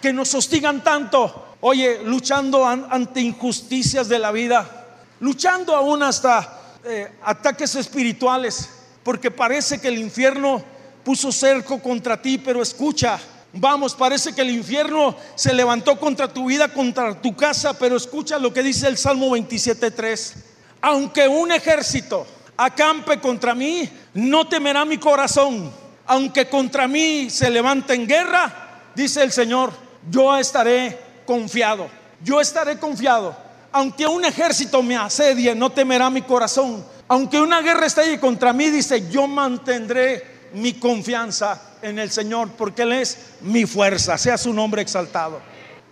que 0.01 0.11
nos 0.11 0.35
hostigan 0.35 0.83
tanto 0.83 1.47
Oye, 1.63 2.01
luchando 2.03 2.65
ante 2.65 3.21
injusticias 3.21 4.09
de 4.09 4.17
la 4.17 4.31
vida, 4.31 4.87
luchando 5.19 5.75
aún 5.75 6.01
hasta 6.01 6.59
eh, 6.83 7.07
ataques 7.21 7.75
espirituales, 7.75 8.67
porque 9.03 9.29
parece 9.29 9.79
que 9.79 9.89
el 9.89 9.99
infierno 9.99 10.63
puso 11.03 11.31
cerco 11.31 11.79
contra 11.79 12.19
ti, 12.19 12.39
pero 12.39 12.63
escucha, 12.63 13.19
vamos, 13.53 13.95
parece 13.95 14.33
que 14.33 14.41
el 14.41 14.51
infierno 14.51 15.15
se 15.35 15.53
levantó 15.53 15.99
contra 15.99 16.31
tu 16.31 16.45
vida, 16.45 16.69
contra 16.73 17.19
tu 17.21 17.35
casa, 17.35 17.77
pero 17.77 17.97
escucha 17.97 18.39
lo 18.39 18.53
que 18.53 18.63
dice 18.63 18.87
el 18.87 18.97
Salmo 18.97 19.35
27.3. 19.35 20.33
Aunque 20.81 21.27
un 21.27 21.51
ejército 21.51 22.25
acampe 22.57 23.19
contra 23.19 23.53
mí, 23.53 23.89
no 24.13 24.47
temerá 24.47 24.85
mi 24.85 24.97
corazón. 24.97 25.71
Aunque 26.05 26.47
contra 26.47 26.87
mí 26.87 27.29
se 27.29 27.49
levante 27.49 27.93
en 27.93 28.07
guerra, 28.07 28.83
dice 28.95 29.23
el 29.23 29.31
Señor, 29.31 29.71
yo 30.09 30.35
estaré 30.37 30.99
confiado. 31.25 31.87
Yo 32.23 32.41
estaré 32.41 32.77
confiado. 32.77 33.35
Aunque 33.71 34.05
un 34.05 34.25
ejército 34.25 34.83
me 34.83 34.97
asedie, 34.97 35.55
no 35.55 35.69
temerá 35.71 36.09
mi 36.09 36.21
corazón. 36.21 36.85
Aunque 37.07 37.39
una 37.39 37.61
guerra 37.61 37.85
esté 37.85 38.01
ahí 38.01 38.17
contra 38.17 38.53
mí, 38.53 38.69
dice, 38.69 39.09
yo 39.09 39.27
mantendré 39.27 40.49
mi 40.53 40.73
confianza 40.73 41.70
en 41.81 41.99
el 41.99 42.11
Señor, 42.11 42.49
porque 42.57 42.83
Él 42.83 42.93
es 42.93 43.17
mi 43.41 43.65
fuerza, 43.65 44.17
sea 44.17 44.37
su 44.37 44.53
nombre 44.53 44.81
exaltado. 44.81 45.41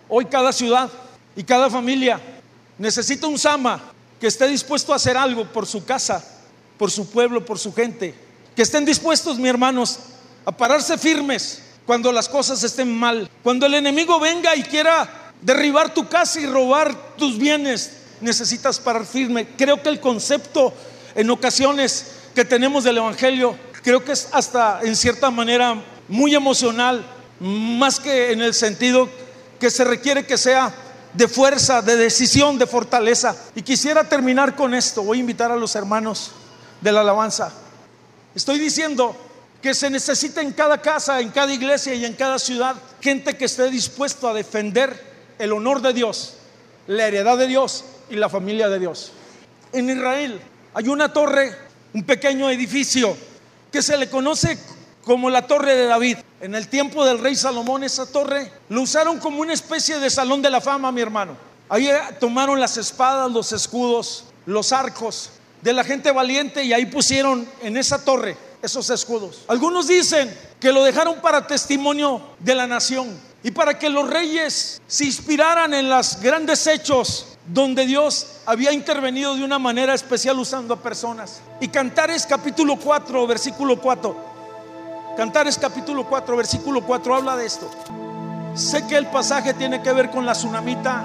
Hoy 0.08 0.26
cada 0.26 0.52
ciudad 0.52 0.90
y 1.36 1.44
cada 1.44 1.70
familia 1.70 2.20
necesita 2.78 3.26
un 3.26 3.38
Sama 3.38 3.80
que 4.20 4.26
esté 4.26 4.46
dispuesto 4.48 4.92
a 4.92 4.96
hacer 4.96 5.16
algo 5.16 5.44
por 5.46 5.66
su 5.66 5.84
casa, 5.84 6.24
por 6.78 6.90
su 6.90 7.08
pueblo, 7.10 7.44
por 7.44 7.58
su 7.58 7.72
gente. 7.72 8.14
Que 8.54 8.62
estén 8.62 8.84
dispuestos, 8.84 9.38
mis 9.38 9.48
hermanos, 9.48 9.98
a 10.44 10.52
pararse 10.52 10.98
firmes 10.98 11.62
cuando 11.86 12.12
las 12.12 12.28
cosas 12.28 12.62
estén 12.62 12.90
mal. 12.90 13.30
Cuando 13.42 13.66
el 13.66 13.74
enemigo 13.74 14.20
venga 14.20 14.54
y 14.56 14.62
quiera 14.62 15.32
derribar 15.40 15.94
tu 15.94 16.08
casa 16.08 16.40
y 16.40 16.46
robar 16.46 17.16
tus 17.16 17.38
bienes, 17.38 17.92
necesitas 18.20 18.78
parar 18.78 19.06
firme. 19.06 19.48
Creo 19.56 19.82
que 19.82 19.88
el 19.88 20.00
concepto 20.00 20.72
en 21.14 21.30
ocasiones 21.30 22.12
que 22.34 22.44
tenemos 22.44 22.84
del 22.84 22.98
Evangelio, 22.98 23.56
creo 23.82 24.04
que 24.04 24.12
es 24.12 24.28
hasta 24.32 24.80
en 24.82 24.96
cierta 24.96 25.30
manera 25.30 25.82
muy 26.08 26.34
emocional, 26.34 27.04
más 27.38 28.00
que 28.00 28.32
en 28.32 28.42
el 28.42 28.54
sentido 28.54 29.08
que 29.58 29.70
se 29.70 29.84
requiere 29.84 30.26
que 30.26 30.36
sea 30.36 30.72
de 31.12 31.28
fuerza, 31.28 31.82
de 31.82 31.96
decisión, 31.96 32.58
de 32.58 32.66
fortaleza. 32.66 33.36
Y 33.54 33.62
quisiera 33.62 34.08
terminar 34.08 34.54
con 34.54 34.74
esto. 34.74 35.02
Voy 35.02 35.18
a 35.18 35.20
invitar 35.20 35.50
a 35.50 35.56
los 35.56 35.74
hermanos 35.74 36.30
de 36.80 36.92
la 36.92 37.00
alabanza. 37.00 37.52
Estoy 38.34 38.58
diciendo 38.58 39.16
que 39.60 39.74
se 39.74 39.90
necesita 39.90 40.40
en 40.40 40.52
cada 40.52 40.80
casa, 40.80 41.20
en 41.20 41.30
cada 41.30 41.52
iglesia 41.52 41.94
y 41.94 42.04
en 42.04 42.14
cada 42.14 42.38
ciudad 42.38 42.76
gente 43.00 43.36
que 43.36 43.44
esté 43.44 43.70
dispuesto 43.70 44.28
a 44.28 44.34
defender 44.34 45.10
el 45.38 45.52
honor 45.52 45.82
de 45.82 45.92
Dios, 45.92 46.34
la 46.86 47.06
heredad 47.06 47.36
de 47.36 47.46
Dios 47.46 47.84
y 48.08 48.16
la 48.16 48.28
familia 48.28 48.68
de 48.68 48.78
Dios. 48.78 49.12
En 49.72 49.90
Israel 49.90 50.40
hay 50.74 50.88
una 50.88 51.12
torre, 51.12 51.54
un 51.92 52.04
pequeño 52.04 52.48
edificio 52.50 53.16
que 53.70 53.82
se 53.82 53.96
le 53.96 54.08
conoce 54.08 54.58
como 55.04 55.30
la 55.30 55.46
torre 55.46 55.74
de 55.74 55.86
David. 55.86 56.18
En 56.40 56.54
el 56.54 56.68
tiempo 56.68 57.04
del 57.04 57.18
rey 57.18 57.36
Salomón 57.36 57.84
esa 57.84 58.06
torre 58.06 58.50
lo 58.68 58.82
usaron 58.82 59.18
como 59.18 59.40
una 59.40 59.52
especie 59.52 59.98
de 59.98 60.10
salón 60.10 60.42
de 60.42 60.50
la 60.50 60.60
fama, 60.60 60.92
mi 60.92 61.00
hermano. 61.00 61.36
Ahí 61.68 61.88
tomaron 62.18 62.58
las 62.58 62.76
espadas, 62.76 63.30
los 63.30 63.52
escudos, 63.52 64.24
los 64.46 64.72
arcos 64.72 65.30
de 65.62 65.72
la 65.72 65.84
gente 65.84 66.10
valiente 66.10 66.64
y 66.64 66.72
ahí 66.72 66.86
pusieron 66.86 67.46
en 67.62 67.76
esa 67.76 68.04
torre 68.04 68.36
esos 68.62 68.90
escudos. 68.90 69.44
Algunos 69.48 69.86
dicen 69.86 70.36
que 70.58 70.72
lo 70.72 70.82
dejaron 70.82 71.20
para 71.20 71.46
testimonio 71.46 72.22
de 72.38 72.54
la 72.54 72.66
nación 72.66 73.18
y 73.42 73.50
para 73.50 73.78
que 73.78 73.88
los 73.88 74.08
reyes 74.08 74.80
se 74.86 75.04
inspiraran 75.06 75.72
en 75.72 75.88
los 75.88 76.20
grandes 76.20 76.66
hechos 76.66 77.29
donde 77.46 77.86
Dios 77.86 78.40
había 78.46 78.72
intervenido 78.72 79.34
de 79.34 79.44
una 79.44 79.58
manera 79.58 79.94
especial 79.94 80.38
usando 80.38 80.74
a 80.74 80.76
personas. 80.78 81.40
Y 81.60 81.68
Cantares 81.68 82.26
capítulo 82.26 82.76
4, 82.76 83.26
versículo 83.26 83.80
4. 83.80 84.16
Cantares 85.16 85.58
capítulo 85.58 86.06
4, 86.06 86.36
versículo 86.36 86.82
4 86.82 87.14
habla 87.14 87.36
de 87.36 87.46
esto. 87.46 87.68
Sé 88.54 88.86
que 88.86 88.96
el 88.96 89.06
pasaje 89.06 89.54
tiene 89.54 89.82
que 89.82 89.92
ver 89.92 90.10
con 90.10 90.26
la 90.26 90.32
tsunamita. 90.32 91.02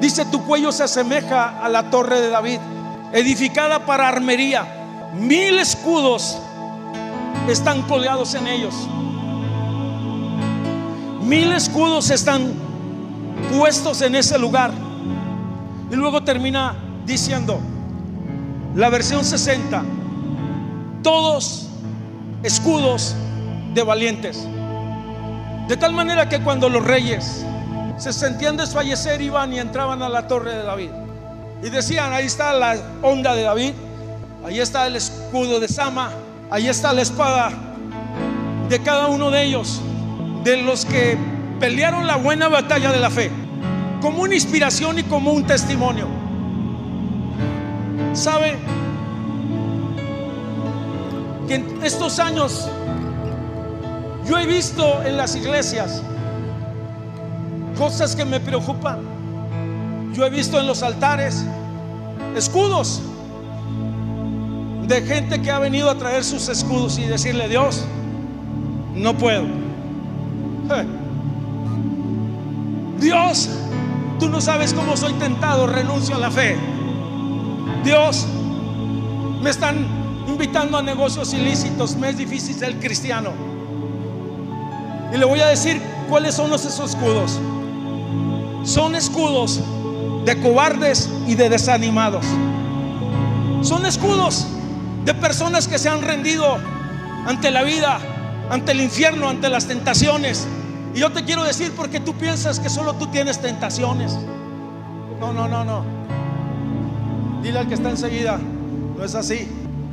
Dice, 0.00 0.24
tu 0.26 0.44
cuello 0.46 0.72
se 0.72 0.84
asemeja 0.84 1.62
a 1.62 1.68
la 1.68 1.90
torre 1.90 2.20
de 2.20 2.30
David, 2.30 2.60
edificada 3.12 3.84
para 3.86 4.08
armería. 4.08 4.66
Mil 5.14 5.58
escudos 5.58 6.38
están 7.48 7.82
colgados 7.82 8.34
en 8.34 8.46
ellos. 8.46 8.74
Mil 11.22 11.52
escudos 11.52 12.10
están 12.10 12.52
puestos 13.56 14.02
en 14.02 14.14
ese 14.14 14.38
lugar. 14.38 14.72
Y 15.90 15.96
luego 15.96 16.22
termina 16.22 16.74
diciendo, 17.04 17.60
la 18.74 18.88
versión 18.88 19.24
60, 19.24 19.82
todos 21.02 21.68
escudos 22.42 23.16
de 23.74 23.82
valientes. 23.82 24.46
De 25.68 25.76
tal 25.76 25.92
manera 25.92 26.28
que 26.28 26.40
cuando 26.40 26.68
los 26.68 26.84
reyes 26.84 27.44
se 27.96 28.12
sentían 28.12 28.56
desfallecer, 28.56 29.20
iban 29.20 29.52
y 29.52 29.58
entraban 29.58 30.02
a 30.02 30.08
la 30.08 30.26
torre 30.26 30.54
de 30.54 30.62
David. 30.62 30.90
Y 31.62 31.70
decían, 31.70 32.12
ahí 32.12 32.26
está 32.26 32.52
la 32.54 32.76
onda 33.02 33.34
de 33.34 33.42
David, 33.42 33.72
ahí 34.44 34.60
está 34.60 34.86
el 34.86 34.96
escudo 34.96 35.60
de 35.60 35.68
Sama, 35.68 36.10
ahí 36.50 36.68
está 36.68 36.92
la 36.92 37.02
espada 37.02 37.52
de 38.68 38.80
cada 38.82 39.08
uno 39.08 39.30
de 39.30 39.42
ellos 39.42 39.80
de 40.44 40.56
los 40.58 40.86
que 40.86 41.18
pelearon 41.58 42.06
la 42.06 42.16
buena 42.16 42.48
batalla 42.48 42.90
de 42.92 43.00
la 43.00 43.10
fe, 43.10 43.30
como 44.00 44.22
una 44.22 44.34
inspiración 44.34 44.98
y 44.98 45.02
como 45.04 45.32
un 45.32 45.44
testimonio. 45.44 46.06
¿Sabe? 48.12 48.56
Que 51.46 51.56
en 51.56 51.82
estos 51.82 52.18
años 52.18 52.68
yo 54.26 54.38
he 54.38 54.46
visto 54.46 55.02
en 55.02 55.16
las 55.16 55.34
iglesias 55.34 56.02
cosas 57.76 58.14
que 58.14 58.24
me 58.24 58.40
preocupan. 58.40 59.00
Yo 60.12 60.24
he 60.24 60.30
visto 60.30 60.60
en 60.60 60.66
los 60.66 60.82
altares 60.82 61.44
escudos 62.36 63.02
de 64.86 65.02
gente 65.02 65.40
que 65.40 65.50
ha 65.50 65.58
venido 65.58 65.88
a 65.88 65.96
traer 65.96 66.24
sus 66.24 66.48
escudos 66.48 66.98
y 66.98 67.04
decirle, 67.04 67.48
Dios, 67.48 67.84
no 68.94 69.16
puedo. 69.16 69.44
Dios, 73.00 73.48
tú 74.20 74.28
no 74.28 74.40
sabes 74.40 74.74
cómo 74.74 74.96
soy 74.96 75.14
tentado, 75.14 75.66
renuncio 75.66 76.14
a 76.14 76.18
la 76.18 76.30
fe. 76.30 76.56
Dios, 77.82 78.26
me 79.42 79.48
están 79.50 79.86
invitando 80.28 80.76
a 80.76 80.82
negocios 80.82 81.32
ilícitos, 81.32 81.96
me 81.96 82.10
es 82.10 82.18
difícil 82.18 82.54
ser 82.54 82.78
cristiano. 82.78 83.32
Y 85.12 85.16
le 85.16 85.24
voy 85.24 85.40
a 85.40 85.46
decir 85.46 85.80
cuáles 86.08 86.34
son 86.34 86.52
esos 86.52 86.78
escudos. 86.78 87.40
Son 88.62 88.94
escudos 88.94 89.60
de 90.26 90.38
cobardes 90.40 91.08
y 91.26 91.34
de 91.34 91.48
desanimados. 91.48 92.26
Son 93.62 93.86
escudos 93.86 94.46
de 95.04 95.14
personas 95.14 95.66
que 95.66 95.78
se 95.78 95.88
han 95.88 96.02
rendido 96.02 96.58
ante 97.26 97.50
la 97.50 97.62
vida, 97.62 97.98
ante 98.50 98.72
el 98.72 98.82
infierno, 98.82 99.28
ante 99.30 99.48
las 99.48 99.66
tentaciones. 99.66 100.46
Y 100.94 100.98
yo 100.98 101.12
te 101.12 101.24
quiero 101.24 101.44
decir 101.44 101.72
porque 101.76 102.00
tú 102.00 102.14
piensas 102.14 102.58
que 102.58 102.68
solo 102.68 102.94
tú 102.94 103.06
tienes 103.08 103.40
tentaciones. 103.40 104.16
No, 105.20 105.32
no, 105.32 105.46
no, 105.46 105.64
no. 105.64 105.84
Dile 107.42 107.60
al 107.60 107.68
que 107.68 107.74
está 107.74 107.90
enseguida, 107.90 108.38
no 108.96 109.04
es 109.04 109.14
así. 109.14 109.48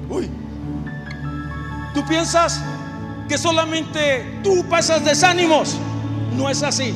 Uy. 0.10 0.30
Tú 1.94 2.06
piensas 2.08 2.62
que 3.28 3.38
solamente 3.38 4.40
tú 4.44 4.66
pasas 4.70 5.04
desánimos. 5.04 5.78
No 6.36 6.50
es 6.50 6.64
así. 6.64 6.94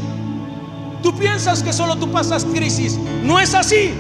Tú 1.02 1.18
piensas 1.18 1.64
que 1.64 1.74
solo 1.74 1.96
tú 1.96 2.12
pasas 2.12 2.46
crisis. 2.46 2.98
No 3.24 3.40
es 3.40 3.54
así. 3.54 3.94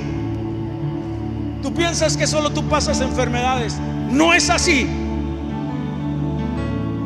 Tú 1.61 1.73
piensas 1.73 2.17
que 2.17 2.27
solo 2.27 2.51
tú 2.51 2.63
pasas 2.67 3.01
enfermedades. 3.01 3.75
No 4.09 4.33
es 4.33 4.49
así. 4.49 4.87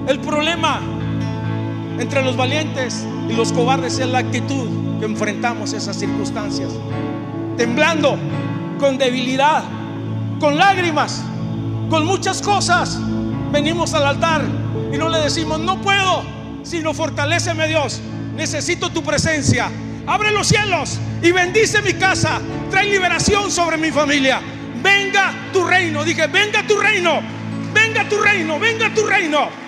El 0.08 0.19
problema 0.19 0.81
entre 1.99 2.23
los 2.23 2.36
valientes 2.36 3.05
y 3.29 3.34
los 3.34 3.51
cobardes 3.51 3.99
es 3.99 4.08
la 4.08 4.19
actitud 4.19 4.99
que 4.99 5.05
enfrentamos 5.05 5.73
esas 5.73 5.97
circunstancias. 5.97 6.71
Temblando, 7.58 8.17
con 8.79 8.97
debilidad, 8.97 9.63
con 10.39 10.58
lágrimas, 10.58 11.23
con 11.89 12.05
muchas 12.05 12.41
cosas. 12.41 12.99
Venimos 13.51 13.93
al 13.93 14.05
altar 14.05 14.43
y 14.91 14.97
no 14.97 15.10
le 15.10 15.19
decimos, 15.19 15.60
no 15.60 15.81
puedo, 15.81 16.23
sino 16.63 16.93
fortaleceme 16.93 17.67
Dios. 17.67 18.01
Necesito 18.36 18.89
tu 18.89 19.01
presencia. 19.03 19.69
Abre 20.08 20.31
los 20.31 20.47
cielos 20.47 20.99
y 21.21 21.31
bendice 21.31 21.81
mi 21.81 21.93
casa. 21.93 22.39
Trae 22.69 22.89
liberación 22.89 23.49
sobre 23.49 23.77
mi 23.77 23.91
familia. 23.91 24.41
Venga 24.84 25.34
tu 25.53 25.63
reino. 25.63 26.03
Dije, 26.03 26.27
venga 26.27 26.65
tu 26.67 26.77
reino. 26.77 27.21
Venga 27.73 28.08
tu 28.08 28.17
reino. 28.17 28.60
Venga 28.60 28.93
tu 28.93 29.05
reino. 29.05 29.64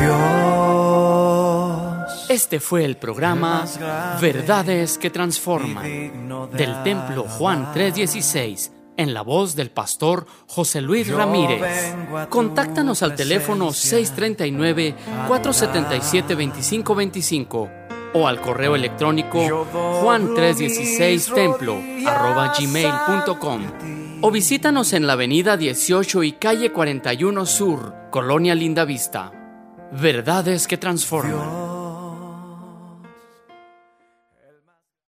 Dios. 0.00 0.20
Este 2.28 2.60
fue 2.60 2.84
el 2.84 2.96
programa 2.96 3.64
Verdades 4.20 4.98
que 4.98 5.10
Transforman 5.10 6.48
del 6.52 6.82
Templo 6.84 7.24
Juan 7.24 7.58
alabanza. 7.58 7.72
316 7.74 8.72
en 8.96 9.14
la 9.14 9.22
voz 9.22 9.54
del 9.56 9.70
pastor 9.70 10.26
José 10.46 10.80
Luis 10.82 11.08
Ramírez. 11.08 11.94
Contáctanos 12.28 13.02
al 13.02 13.14
teléfono 13.16 13.68
presencia 13.68 14.14
639-477-2525 15.28 17.70
o 18.12 18.26
al 18.28 18.40
correo 18.40 18.74
electrónico 18.76 19.40
Yo 19.46 19.64
doblo 19.72 20.02
juan316templo 20.02 21.80
mis 21.82 22.06
arroba 22.06 22.52
gmail.com 22.58 23.62
rodillas 23.62 23.72
ante 23.72 23.84
ti. 23.86 24.18
o 24.20 24.30
visítanos 24.30 24.92
en 24.92 25.06
la 25.06 25.14
avenida 25.14 25.56
18 25.56 26.22
y 26.24 26.32
calle 26.32 26.70
41 26.70 27.46
Sur, 27.46 27.94
Colonia 28.10 28.54
Linda 28.54 28.84
Vista. 28.84 29.32
Verdades 29.92 30.66
que 30.66 30.76
transforman. 30.76 31.69